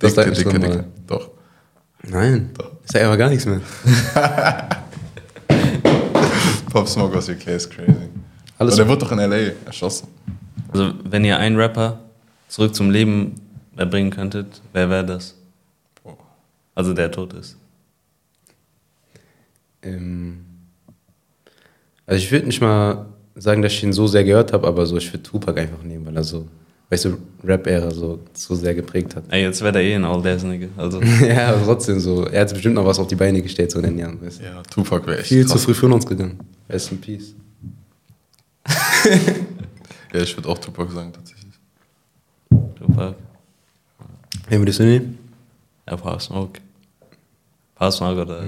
[0.00, 0.84] Das bleibt nicht drin.
[1.06, 1.30] Doch.
[2.02, 2.50] Nein.
[2.58, 2.72] Doch.
[2.84, 3.60] Ich sag einfach gar nichts mehr.
[6.72, 7.92] Pop Smoke aus UK ist crazy.
[8.58, 9.52] Alles- Aber der wird doch in L.A.
[9.66, 10.08] erschossen.
[10.72, 12.00] Also, wenn ihr einen Rapper
[12.48, 13.34] zurück zum Leben
[13.76, 15.34] erbringen könntet, wer wäre das?
[16.74, 17.56] Also, der tot ist.
[19.82, 20.44] Ähm,
[22.06, 24.96] also ich würde nicht mal sagen, dass ich ihn so sehr gehört habe, aber so,
[24.96, 26.46] ich würde Tupac einfach nehmen, weil er so,
[26.92, 29.24] weißt du, Rap-Ära so, so sehr geprägt hat.
[29.30, 30.68] Ey, jetzt wäre der eh ein All Days Nigga.
[30.76, 32.26] Also, ja, aber trotzdem so.
[32.26, 34.20] Er hat bestimmt noch was auf die Beine gestellt, so in den Jahren.
[34.20, 34.44] Weißt du?
[34.44, 36.38] Ja, Tupac wäre echt Viel zu früh von uns gegangen.
[36.68, 37.34] Rest in Peace.
[40.14, 41.54] Ja, ich würde auch Tupac sagen, tatsächlich.
[42.50, 43.14] Tupac.
[44.50, 45.18] Wen würdest du nehmen?
[45.88, 46.60] Ja, Pop Smoke.
[47.74, 48.44] Pop Smoke oder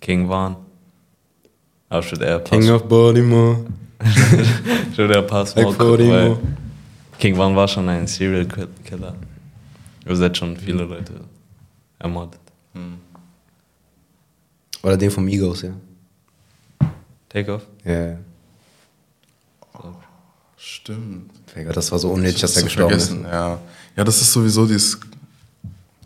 [0.00, 0.56] King Von.
[1.90, 3.58] Aber ich würde eher Pop King of Baltimore.
[4.90, 6.38] Ich würde eher Pop Smoke Like gucken, weil Baltimore.
[7.22, 9.14] King Von war schon ein Serial Kill- Killer.
[10.04, 11.20] Also, er hat schon viele Leute
[12.00, 12.40] ermordet.
[14.82, 15.70] Oder den von Migos, ja.
[17.28, 17.62] Take off?
[17.84, 18.18] Ja, ja.
[20.56, 21.30] Stimmt.
[21.54, 23.06] Digga, Das war so unnötig, dass Das er gestorben ist.
[23.10, 23.58] vergessen, Ja.
[23.96, 24.98] ja, das ist sowieso dieses.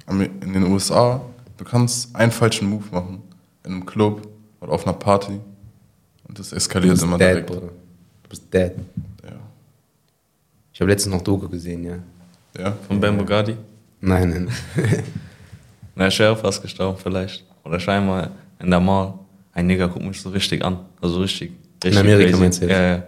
[0.08, 1.22] In den USA,
[1.56, 3.22] du kannst einen falschen Move machen.
[3.64, 4.28] In einem Club
[4.60, 5.40] oder auf einer Party.
[6.28, 7.46] Und das eskaliert immer dead, direkt.
[7.46, 7.68] Bruder.
[8.22, 8.72] Du bist dead.
[10.76, 11.96] Ich habe letztens noch Doku gesehen, ja.
[12.58, 12.76] ja.
[12.86, 13.56] Von Ben Bugatti?
[14.02, 14.50] Nein, nein.
[15.94, 17.46] Na, Sheriff fast gestorben vielleicht.
[17.64, 19.14] Oder scheinbar in der Mall.
[19.54, 20.80] Ein Nigger guckt mich so richtig an.
[21.00, 21.52] Also richtig.
[21.82, 22.40] richtig Amerika crazy.
[22.42, 22.76] meinst du jetzt?
[22.76, 23.02] Ja, ja.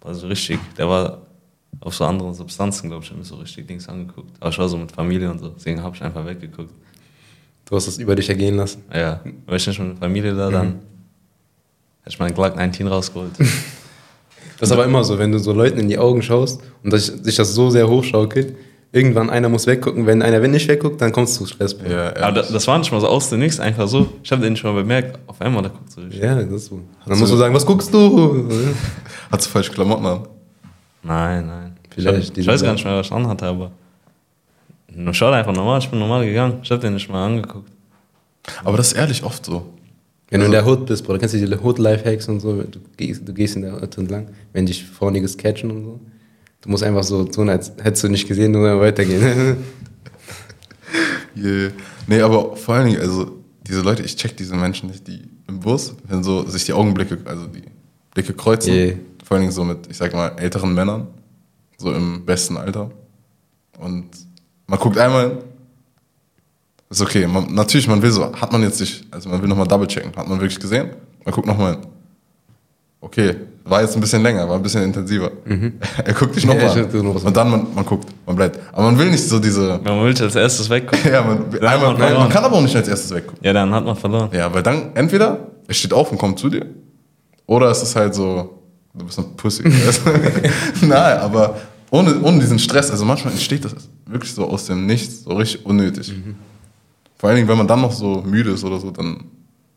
[0.00, 0.58] Also richtig.
[0.76, 1.22] Der war
[1.78, 4.32] auf so anderen Substanzen, glaube ich, hat mich so richtig Dings angeguckt.
[4.40, 5.50] Aber ich war so mit Familie und so.
[5.50, 6.74] Deswegen habe ich einfach weggeguckt.
[7.66, 8.82] Du hast das über dich ergehen lassen.
[8.92, 10.80] Ja, war ich nicht mit der Familie da, dann
[12.00, 13.30] hätte ich meinen Glock 19 rausgeholt.
[14.62, 17.06] Das ist aber immer so, wenn du so Leuten in die Augen schaust und das,
[17.06, 18.54] sich das so sehr hochschaukelt,
[18.92, 20.06] irgendwann einer muss weggucken.
[20.06, 21.74] Wenn einer nicht wegguckt, dann kommst du zu Stress.
[21.74, 21.90] Bro.
[21.90, 24.06] Ja, Aber das, das war nicht mal so aus dem Nichts, einfach so.
[24.22, 25.18] Ich habe den nicht mal bemerkt.
[25.26, 26.00] Auf einmal, da guckt so.
[26.02, 26.78] Ja, das ist so.
[27.06, 28.48] Dann musst du sagen, was guckst du?
[29.32, 30.20] Hast du falsche Klamotten an?
[31.02, 31.76] Nein, nein.
[31.90, 33.72] Vielleicht ich, hab, ich diese- weiß gar nicht mehr, was ich anhatte, aber.
[34.94, 36.58] Nur schaut einfach normal, ich bin normal gegangen.
[36.62, 37.68] Ich habe den nicht mal angeguckt.
[38.62, 39.66] Aber das ist ehrlich oft so.
[40.32, 42.62] Wenn du in der Hood bist, dann kennst du die Hood-Lifehacks und so.
[42.62, 46.00] Du gehst, du gehst in der Hood entlang, wenn dich Vorniges catchen und so.
[46.62, 49.58] Du musst einfach so tun, als hättest du nicht gesehen, nur weitergehen.
[51.34, 51.70] Yeah.
[52.06, 55.60] Nee, aber vor allen Dingen, also diese Leute, ich check diese Menschen nicht, die im
[55.60, 57.62] Bus, wenn so sich die Augenblicke, also die
[58.12, 58.96] Blicke kreuzen, Yeah.
[59.24, 61.06] vor allen Dingen so mit, ich sag mal, älteren Männern,
[61.78, 62.90] so im besten Alter.
[63.78, 64.08] Und
[64.66, 65.42] man guckt einmal
[66.98, 67.26] ist okay.
[67.26, 70.12] Man, natürlich, man will so, hat man jetzt nicht, also man will nochmal double checken,
[70.16, 70.90] hat man wirklich gesehen?
[71.24, 71.86] Man guckt nochmal hin.
[73.00, 73.34] Okay,
[73.64, 75.32] war jetzt ein bisschen länger, war ein bisschen intensiver.
[76.04, 78.60] er guckt dich Ja, nochmal hab noch Und dann, man, man guckt, man bleibt.
[78.72, 81.10] Aber man will nicht so diese, Man will als erstes weggucken.
[81.12, 83.44] ja, man, einmal, man man kann aber auch nicht als erstes weggucken.
[83.44, 84.30] Ja, dann hat man verloren.
[84.32, 86.66] Ja, weil dann entweder er steht auf und kommt zu dir,
[87.46, 88.62] oder es ist halt so,
[88.94, 89.64] du bist ein Pussy.
[90.80, 91.56] Nein, aber
[91.90, 93.74] ohne, ohne diesen Stress, also manchmal entsteht das
[94.06, 96.12] wirklich so aus dem Nichts, so richtig unnötig.
[97.22, 99.26] Vor allen Dingen, wenn man dann noch so müde ist oder so, dann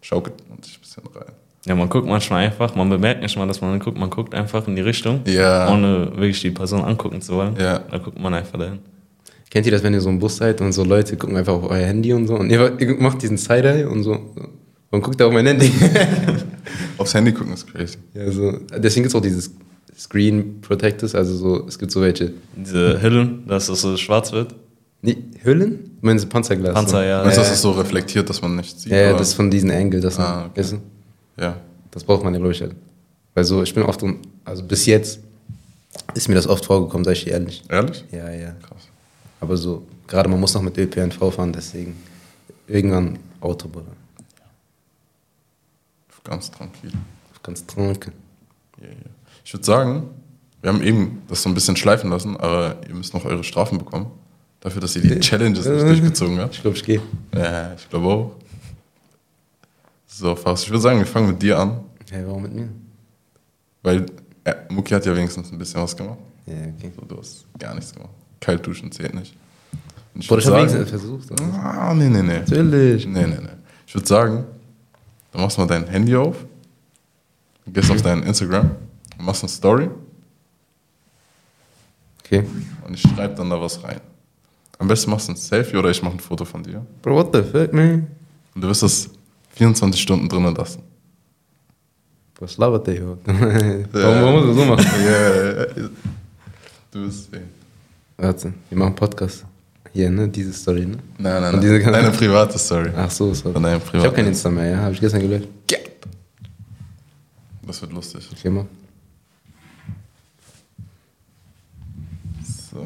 [0.02, 1.32] schaukelt man sich ein bisschen rein.
[1.68, 4.68] Ja, man guckt manchmal einfach, man bemerkt nicht mal, dass man guckt, man guckt einfach
[4.68, 5.72] in die Richtung, Ja.
[5.72, 7.56] ohne wirklich die Person angucken zu wollen.
[7.60, 7.78] Ja.
[7.92, 8.80] Da guckt man einfach dahin.
[9.52, 11.70] Kennt ihr das, wenn ihr so im Bus seid und so Leute gucken einfach auf
[11.70, 14.18] euer Handy und so und ihr, ihr macht diesen Side-Eye und so
[14.90, 15.72] und guckt auf mein Handy.
[16.98, 18.00] Aufs Handy gucken ist crazy.
[18.16, 18.54] ja, so.
[18.76, 19.52] Deswegen gibt es auch dieses
[19.96, 22.34] Screen Protectors, also so, es gibt so welche.
[22.56, 24.56] Diese Hüllen, dass es so schwarz wird.
[25.06, 25.98] Nee, Hüllen?
[26.02, 26.74] Meinst du Panzerglas?
[26.74, 27.10] Panzer, ne?
[27.10, 27.22] ja.
[27.24, 28.92] Meinst du, ja, dass es so reflektiert, dass man nicht sieht?
[28.92, 30.60] Ja, das ist von diesen Angle, das, Ah, okay.
[30.60, 30.82] weißt du?
[31.42, 31.58] ja.
[31.92, 32.76] das braucht man ja, glaube ich, halt.
[33.34, 35.20] Weil so, ich bin oft, um, also bis jetzt
[36.14, 37.64] ist mir das oft vorgekommen, sag ich dir ehrlich.
[37.70, 38.04] Ehrlich?
[38.12, 38.52] Ja, ja.
[38.68, 38.88] Krass.
[39.42, 41.96] Aber so, gerade man muss noch mit ÖPNV fahren, deswegen
[42.68, 43.92] irgendwann Auto, Bruder.
[46.24, 46.92] Ganz tranquil.
[47.44, 48.14] Ganz tranquil.
[48.82, 48.94] Ja, ja.
[49.44, 50.04] Ich würde sagen,
[50.62, 53.78] wir haben eben das so ein bisschen schleifen lassen, aber ihr müsst noch eure Strafen
[53.78, 54.08] bekommen.
[54.66, 56.56] Dafür, dass ihr die Challenges nicht durchgezogen habt.
[56.56, 57.00] Ich glaube, ich gehe.
[57.36, 58.32] Ja, ich glaube auch.
[60.08, 62.70] So, Faust, ich würde sagen, wir fangen mit dir an, Hey, warum mit mir?
[63.84, 64.08] weil
[64.44, 66.18] äh, Muki hat ja wenigstens ein bisschen was gemacht.
[66.48, 66.92] Ja, okay.
[67.00, 68.10] So, du hast gar nichts gemacht.
[68.40, 69.36] Kalt duschen zählt nicht.
[70.16, 71.30] Und ich Bruder, ich habe wenigstens versucht.
[71.32, 71.44] Oder?
[71.54, 72.40] Ah, nee, nee, nee.
[72.40, 73.06] Natürlich.
[73.06, 73.50] Nee, nee, nee.
[73.86, 74.46] Ich würde sagen,
[75.32, 76.38] du machst mal dein Handy auf,
[77.68, 78.72] gehst auf dein Instagram,
[79.20, 79.90] machst eine Story
[82.24, 82.44] Okay.
[82.88, 84.02] und ich schreibe dann da was rein.
[84.78, 86.86] Am besten machst du ein Selfie oder ich mache ein Foto von dir.
[87.02, 88.08] Bro, what the fuck, man?
[88.54, 89.10] Und du wirst das
[89.52, 90.82] 24 Stunden drinnen lassen.
[92.40, 93.18] Was labert der hier?
[93.92, 94.86] warum, muss er so machen?
[95.06, 95.66] Ja.
[96.92, 97.44] Du wirst sehen.
[98.18, 99.46] Warte, wir machen Podcast.
[99.94, 100.28] Hier, ne?
[100.28, 100.98] Diese Story, ne?
[101.18, 101.84] Nein, nein, nein.
[101.84, 102.92] Deine private Story.
[102.96, 103.54] Ach so, sorry.
[103.54, 104.06] Von deinem Ich privaten.
[104.08, 104.78] habe kein Insta mehr, ja?
[104.80, 105.48] Habe ich gestern gelöscht.
[107.66, 108.30] Das wird lustig.
[108.32, 108.66] Okay, mach.
[112.72, 112.86] So.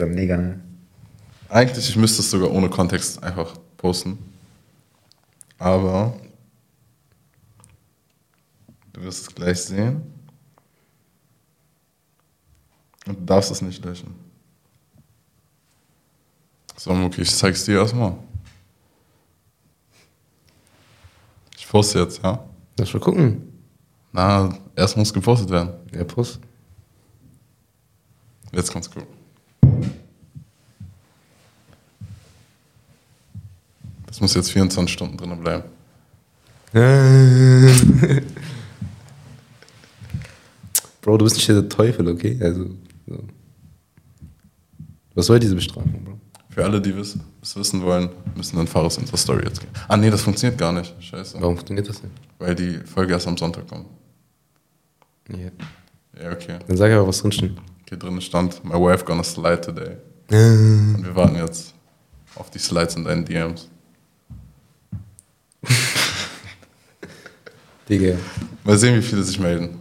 [0.00, 0.58] Dieser Neger, ne?
[1.50, 4.18] Eigentlich, ich müsste es sogar ohne Kontext einfach posten.
[5.58, 6.18] Aber
[8.94, 10.00] du wirst es gleich sehen.
[13.04, 14.14] Und du darfst es nicht löschen.
[16.76, 18.16] So, Muki, ich zeig's dir erstmal.
[21.58, 22.42] Ich poste jetzt, ja?
[22.78, 23.52] Lass mal gucken.
[24.12, 25.74] Na, erst muss gepostet werden.
[25.92, 26.40] Ja, Post.
[28.50, 29.19] Jetzt kannst du
[34.10, 35.62] Das muss jetzt 24 Stunden drin bleiben.
[41.00, 42.36] Bro, du bist nicht der Teufel, okay?
[42.42, 42.66] Also,
[43.06, 43.22] so.
[45.14, 46.18] Was soll diese Bestrafung, Bro?
[46.50, 47.16] Für alle, die es
[47.54, 49.70] wissen wollen, müssen dann Fares in Story jetzt gehen.
[49.86, 50.92] Ah, nee, das funktioniert gar nicht.
[51.00, 51.40] Scheiße.
[51.40, 52.12] Warum funktioniert das nicht?
[52.40, 53.86] Weil die Folge erst am Sonntag kommt.
[55.28, 55.50] Ja.
[56.20, 56.58] Ja, okay.
[56.66, 57.52] Dann sag einfach, was drinsteht.
[57.88, 59.96] Hier drin stand, my wife gonna slide today.
[60.30, 61.74] Und wir warten jetzt
[62.34, 63.68] auf die Slides in deinen DMs.
[67.88, 68.16] Digga.
[68.64, 69.78] Mal sehen, wie viele sich melden.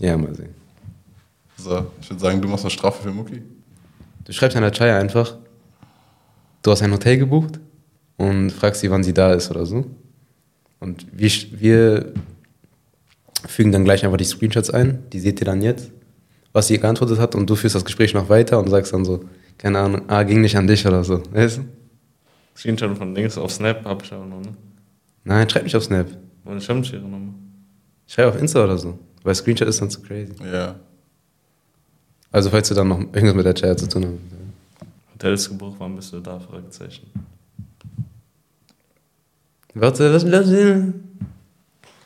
[0.00, 0.54] Ja, mal sehen.
[1.56, 3.42] So, ich würde sagen, du machst eine Strafe für Muki.
[4.24, 5.36] Du schreibst einer Chaya einfach,
[6.62, 7.58] du hast ein Hotel gebucht
[8.16, 9.86] und fragst sie, wann sie da ist oder so.
[10.80, 12.12] Und wir, wir
[13.46, 15.90] fügen dann gleich einfach die Screenshots ein, die seht ihr dann jetzt,
[16.52, 19.24] was sie geantwortet hat und du führst das Gespräch noch weiter und sagst dann so,
[19.56, 21.22] keine Ahnung, ah, ging nicht an dich oder so.
[21.32, 21.64] Weißt du?
[22.56, 24.54] Screenshot von Dings auf Snap hab ich aber noch, ne?
[25.24, 26.06] Nein, schreib nicht auf Snap.
[26.44, 27.34] Und Schirmschere nochmal.
[28.06, 28.98] Schreib auf Insta oder so.
[29.22, 30.32] Weil Screenshot ist dann zu crazy.
[30.50, 30.76] Ja.
[32.30, 34.18] Also falls du dann noch irgendwas mit der Chat zu tun hast.
[35.14, 36.38] Hotelsgebuch, wann bist du da?
[36.38, 37.06] Fragezeichen.
[39.74, 40.92] Warte, lass, lass Du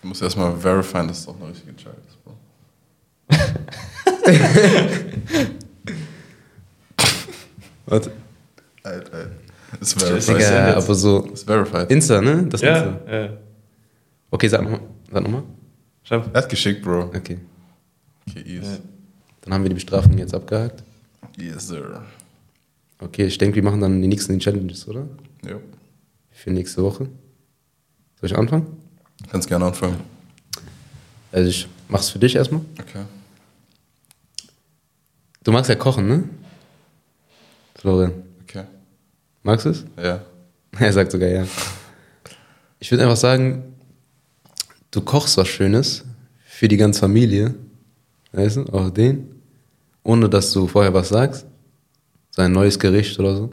[0.02, 2.36] musst erstmal verifieren, dass es auch eine richtige Child ist, Bro.
[7.86, 8.12] Warte.
[8.82, 9.30] Alt, alt.
[9.80, 10.36] Ist verified.
[10.36, 11.24] Digga, aber so.
[11.32, 11.90] Ist verified.
[11.90, 12.44] Insta, ne?
[12.48, 13.12] Das Ja, Insta.
[13.12, 13.28] ja.
[14.30, 14.80] Okay, sag nochmal.
[15.10, 15.42] Sag nochmal.
[16.04, 16.34] Schreib.
[16.34, 17.04] Er hat geschickt, Bro.
[17.14, 17.38] Okay.
[18.28, 18.72] Okay, easy.
[18.72, 18.78] Ja.
[19.42, 20.82] Dann haben wir die Bestrafung jetzt abgehakt.
[21.38, 22.02] Yes, sir.
[23.00, 25.06] Okay, ich denke, wir machen dann die nächsten Challenges, oder?
[25.48, 25.60] Jo.
[26.30, 27.08] Für nächste Woche.
[28.20, 28.66] Soll ich anfangen?
[29.30, 29.96] Kannst gerne anfangen.
[31.32, 32.60] Also ich mach's für dich erstmal.
[32.80, 33.02] Okay.
[35.42, 36.24] Du magst ja kochen, ne?
[37.74, 38.12] Florian.
[39.42, 39.84] Magst du es?
[40.02, 40.24] Ja.
[40.78, 41.46] Er sagt sogar ja.
[42.78, 43.74] Ich würde einfach sagen,
[44.90, 46.04] du kochst was Schönes
[46.46, 47.54] für die ganze Familie.
[48.32, 49.34] Weißt du, auch den.
[50.02, 51.46] Ohne dass du vorher was sagst.
[52.30, 53.50] So ein neues Gericht oder so.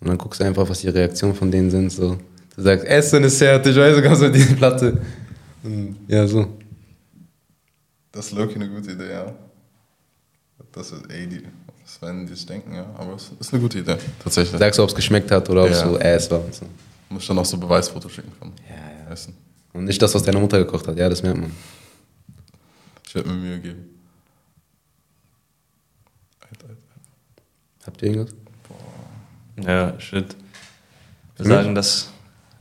[0.00, 1.90] Und dann guckst du einfach, was die Reaktionen von denen sind.
[1.90, 2.18] So.
[2.54, 5.00] Du sagst, Essen ist fertig, weißt du, kommst mit diese Platte.
[5.62, 6.46] Und ja, so.
[8.12, 9.34] Das ist Loki eine gute Idee, ja.
[10.72, 11.42] Das ist, die,
[11.84, 12.86] das werden die sich denken, ja.
[12.98, 14.58] Aber es ist eine gute Idee, tatsächlich.
[14.58, 15.86] Sagst du, ob es geschmeckt hat oder ob es Ja.
[15.88, 16.66] so Ass war und so.
[17.10, 18.74] Muss dann auch so Beweisfotos schicken von Ja,
[19.06, 19.12] ja.
[19.12, 19.34] Essen.
[19.72, 20.96] Und nicht das, was deine Mutter gekocht hat.
[20.96, 21.52] Ja, das merkt man.
[23.06, 23.90] Ich werde mir Mühe geben.
[27.86, 28.34] Habt ihr irgendwas?
[29.62, 30.34] Ja, shit.
[31.36, 32.08] Wir sagen das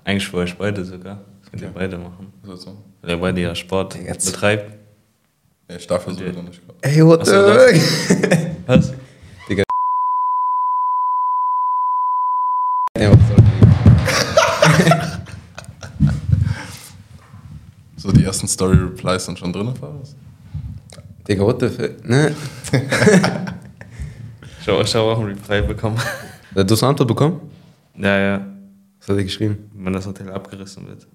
[0.04, 1.22] eigentlich für euch beide sogar.
[1.42, 1.78] Das könnt ihr Okay.
[1.80, 2.34] beide machen.
[2.54, 2.78] Ist so?
[3.02, 4.26] Weil ihr beide ja Sport Jetzt.
[4.32, 4.78] betreibt.
[5.70, 6.62] Ja, ich darf ja sowieso nicht.
[6.82, 7.72] Ey, what so, Was?
[8.68, 8.94] Ja, sorry.
[17.98, 20.16] So, die ersten Story-Replies sind schon drin, Fares?
[21.28, 22.08] Digga, what the fuck?
[22.08, 22.36] Ne?
[24.60, 25.98] Ich habe hab auch ein Reply bekommen.
[26.54, 27.40] Du hast eine Antwort bekommen?
[27.98, 28.46] ja, ja.
[29.00, 29.72] Was hat er geschrieben?
[29.74, 31.08] Wenn das Hotel abgerissen wird.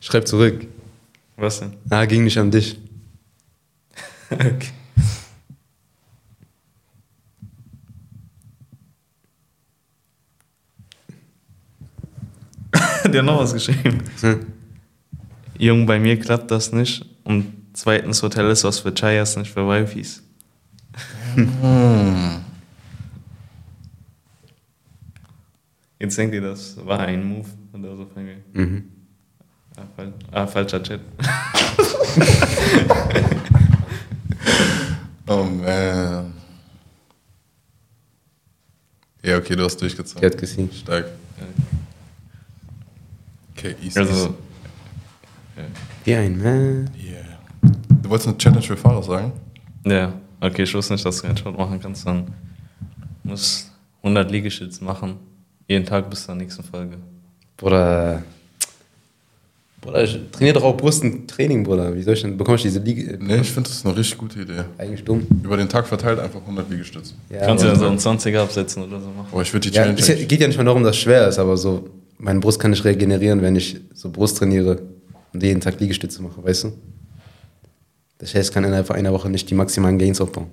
[0.00, 0.66] Schreib zurück.
[1.36, 1.74] Was denn?
[1.88, 2.78] Ah, ging nicht an dich.
[4.30, 4.72] okay.
[13.10, 14.02] Die hat noch was geschrieben.
[14.20, 14.46] Hm?
[15.58, 17.04] Jung, bei mir klappt das nicht.
[17.24, 20.22] Und zweitens, Hotel ist was für Chayas, nicht für Wifis.
[25.98, 28.06] Jetzt denkt ihr, das war ein Move oder so.
[28.54, 28.84] Mhm.
[29.76, 31.00] Ah, fal ah, falscher Chat.
[35.30, 36.32] Oh, man.
[39.22, 40.20] Ja, okay, du hast durchgezogen.
[40.20, 40.68] Die hat gesehen.
[40.72, 41.06] Stark.
[43.60, 43.98] Okay, easy.
[43.98, 44.34] Also,
[46.04, 46.90] Wie ein Man.
[46.98, 47.38] Yeah.
[48.02, 49.32] Du wolltest eine Challenge für Fahrer sagen?
[49.84, 52.06] ja, okay, ich wusste nicht, dass du keinen Sport machen kannst.
[52.06, 52.28] Dann
[53.22, 53.70] musst
[54.02, 55.16] 100 Liegestütze machen.
[55.68, 56.96] Jeden Tag bis zur nächsten Folge.
[57.58, 58.22] Bruder.
[59.82, 61.94] Bruder, ich trainiere doch auch Brustentraining, Bruder.
[61.94, 63.18] Wie soll ich denn, bekomme ich diese Liege?
[63.20, 64.64] Nee, ich finde das ist eine richtig gute Idee.
[64.78, 65.26] Eigentlich dumm.
[65.42, 67.14] Über den Tag verteilt einfach 100 Liegestütze.
[67.28, 69.28] Ja, Kannst du dann so einen 20er absetzen oder so machen.
[69.30, 70.00] Aber ich würde die ja, Challenge.
[70.00, 71.88] es geht ja nicht mal darum, dass es schwer ist, aber so,
[72.20, 74.80] meine Brust kann ich regenerieren, wenn ich so Brust trainiere
[75.32, 76.72] und jeden Tag Liegestütze mache, weißt du?
[78.18, 80.48] Das heißt, ich kann innerhalb von einer Woche nicht die maximalen Gains aufbauen.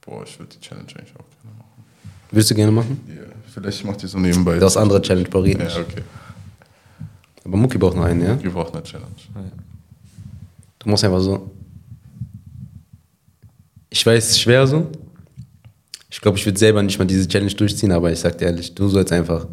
[0.00, 1.74] Boah, ich würde die Challenge eigentlich auch gerne machen.
[2.30, 3.00] Würdest du gerne machen?
[3.08, 4.58] Ja, vielleicht macht die so nebenbei.
[4.58, 5.78] Das andere Challenge pariert Ja, nicht.
[5.78, 6.02] okay.
[7.44, 8.34] Aber Mucki braucht noch einen, ja?
[8.34, 9.10] Die braucht eine Challenge.
[10.78, 11.50] Du musst einfach so.
[13.90, 14.90] Ich weiß, es ist schwer so.
[16.14, 18.72] Ich glaube, ich würde selber nicht mal diese Challenge durchziehen, aber ich sag dir ehrlich,
[18.72, 19.48] du sollst einfach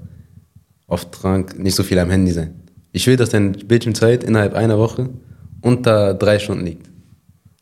[0.86, 2.54] auf Trank nicht so viel am Handy sein.
[2.92, 5.10] Ich will, dass deine Bildschirmzeit innerhalb einer Woche
[5.62, 6.88] unter drei Stunden liegt.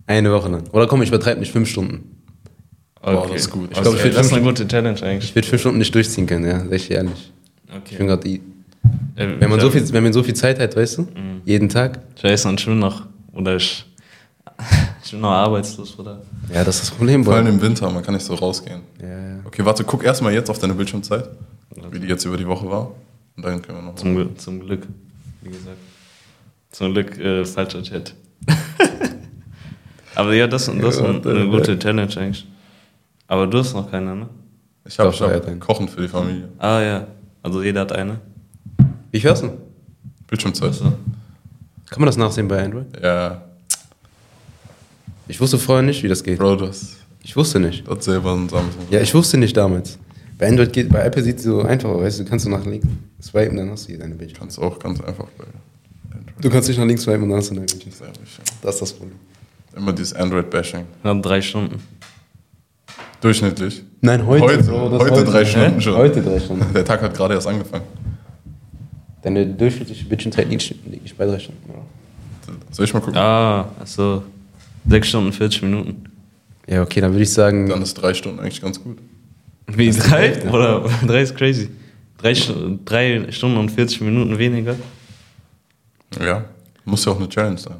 [0.05, 0.63] Eine Woche lang.
[0.73, 2.17] Oder komm, ich übertreibe nicht fünf Stunden.
[3.01, 3.69] Boah, das ist gut.
[3.71, 5.29] Ich glaub, ich Also, würd das ist eine gute Challenge eigentlich.
[5.29, 7.31] Ich würde fünf Stunden nicht durchziehen können, ja, sag ich dir ehrlich.
[7.89, 8.17] Ich bin Okay.
[8.27, 8.29] gerade,
[9.15, 11.41] Äh, wenn man ich so viel, wenn man so viel Zeit hat, weißt du, Mhm.
[11.45, 13.85] jeden Tag, Scheiße, und ich bin noch, oder ich,
[15.09, 16.21] ich bin noch arbeitslos, oder?
[16.53, 18.81] ja, das ist das Problem, Vor allem im Winter, man kann nicht so rausgehen.
[19.01, 19.35] Ja, ja.
[19.43, 21.29] Okay, warte, guck erstmal jetzt auf deine Bildschirmzeit,
[21.91, 22.91] wie die jetzt über die Woche war.
[23.35, 23.95] Und dann können wir noch.
[23.95, 24.85] Zum, Gl- zum Glück,
[25.41, 25.77] wie gesagt.
[26.71, 28.13] Zum Glück, äh, falscher Chat.
[30.15, 32.47] Aber ja, das, das ist eine, eine gute Challenge eigentlich.
[33.27, 34.27] Aber du hast noch keine, ne?
[34.85, 35.59] Ich habe Doch, ja, hab.
[35.59, 36.49] Kochen für die Familie.
[36.57, 37.07] Ah ja,
[37.43, 38.19] also jeder hat eine.
[39.11, 39.51] Wie fährst du?
[40.27, 40.79] Bildschirmzeit.
[40.79, 42.85] Kann man das nachsehen bei Android?
[43.01, 43.41] Ja,
[45.29, 46.39] Ich wusste vorher nicht, wie das geht.
[46.39, 47.87] Bro, das, Ich wusste nicht.
[47.87, 48.81] das selber ein Samsung.
[48.89, 49.99] Ja, ich wusste nicht damals.
[50.39, 52.65] Bei Android geht, bei Apple sieht es so einfach aus, weißt du, kannst du nach
[52.65, 52.87] links
[53.21, 54.39] swipen, dann hast du hier deine Bildschirm.
[54.39, 55.43] Kannst auch ganz einfach bei
[56.15, 56.33] Android.
[56.43, 57.91] Du kannst nicht nach links swipen und dann hast du deine Bildschirm.
[57.91, 58.39] Sehr wichtig.
[58.63, 59.17] Das ist das Problem.
[59.77, 60.85] Immer dieses Android-Bashing.
[61.03, 61.79] Nach drei Stunden.
[63.21, 63.83] Durchschnittlich.
[64.01, 64.45] Nein, heute.
[64.45, 65.95] Heute, Bro, das heute drei Stunden schon.
[65.95, 66.65] Heute drei Stunden.
[66.73, 67.83] Der Tag hat gerade erst angefangen.
[69.21, 71.61] Deine durchschnittliche Bildschirmzeit liegt, nicht bei drei Stunden.
[71.67, 72.53] Ja.
[72.71, 73.17] Soll ich mal gucken?
[73.17, 74.23] Ah, also
[74.87, 76.03] sechs Stunden, 40 Minuten.
[76.67, 78.99] Ja, okay, dann würde ich sagen, Dann ist drei Stunden eigentlich ganz gut.
[79.67, 80.29] Wie, ist die drei?
[80.29, 80.49] Hälfte.
[80.49, 81.69] Oder drei ist crazy.
[82.17, 82.35] Drei,
[82.85, 84.75] drei Stunden und 40 Minuten weniger.
[86.19, 86.45] Ja.
[86.85, 87.77] Muss ja auch eine Challenge sein.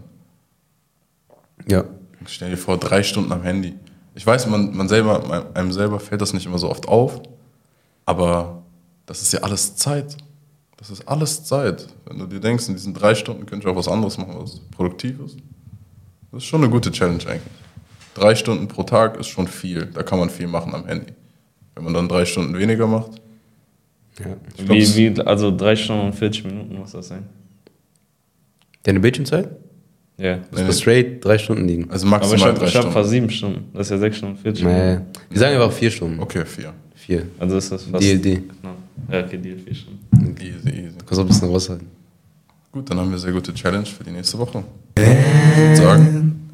[1.68, 1.84] ja.
[2.26, 3.74] Stell dir vor, drei Stunden am Handy.
[4.14, 7.22] Ich weiß, man, man selber, einem selber fällt das nicht immer so oft auf,
[8.06, 8.62] aber
[9.06, 10.18] das ist ja alles Zeit.
[10.78, 11.88] Das ist alles Zeit.
[12.06, 14.60] Wenn du dir denkst, in diesen drei Stunden könnte ich auch was anderes machen, was
[14.72, 15.38] produktiv ist.
[16.32, 17.54] Das ist schon eine gute Challenge eigentlich.
[18.14, 19.86] Drei Stunden pro Tag ist schon viel.
[19.88, 21.14] Da kann man viel machen am Handy.
[21.76, 23.12] Wenn man dann drei Stunden weniger macht,
[24.20, 24.26] ja.
[24.58, 27.26] ich glaub, Wie, wie, also drei Stunden und 40 Minuten muss das sein.
[28.84, 29.50] Deine Bildschirmzeit?
[30.18, 30.40] Ja.
[30.52, 31.90] Das muss straight drei Stunden liegen.
[31.90, 32.92] also Aber ich maximal habe hab Stunden.
[32.92, 33.70] fast sieben Stunden.
[33.74, 34.70] Das ist ja sechs Stunden, 40 Nee.
[34.74, 35.06] Minuten.
[35.30, 36.20] Wir sagen einfach vier Stunden.
[36.20, 36.74] Okay, vier.
[36.96, 37.26] Vier.
[37.40, 38.04] Also ist das fast.
[38.04, 38.24] DLD.
[38.24, 38.76] Genau.
[39.10, 40.36] Ja, okay, Deal, vier Stunden.
[40.42, 40.98] Easy, easy.
[40.98, 41.88] Du kannst auch ein bisschen raushalten.
[42.72, 44.64] Gut, dann haben wir eine sehr gute Challenge für die nächste Woche.
[45.08, 46.50] Würde sagen,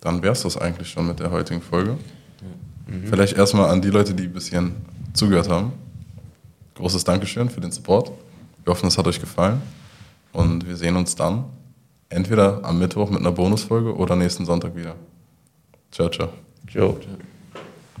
[0.00, 1.96] dann wäre es das eigentlich schon mit der heutigen Folge.
[3.04, 4.72] Vielleicht erstmal an die Leute, die ein bisschen
[5.12, 5.72] zugehört haben.
[6.74, 8.12] Großes Dankeschön für den Support.
[8.64, 9.60] Wir hoffen, es hat euch gefallen.
[10.32, 11.44] Und wir sehen uns dann
[12.08, 14.94] entweder am Mittwoch mit einer Bonusfolge oder nächsten Sonntag wieder.
[15.90, 16.28] Ciao, ciao.
[16.68, 16.98] Joe.
[17.00, 17.18] Ciao.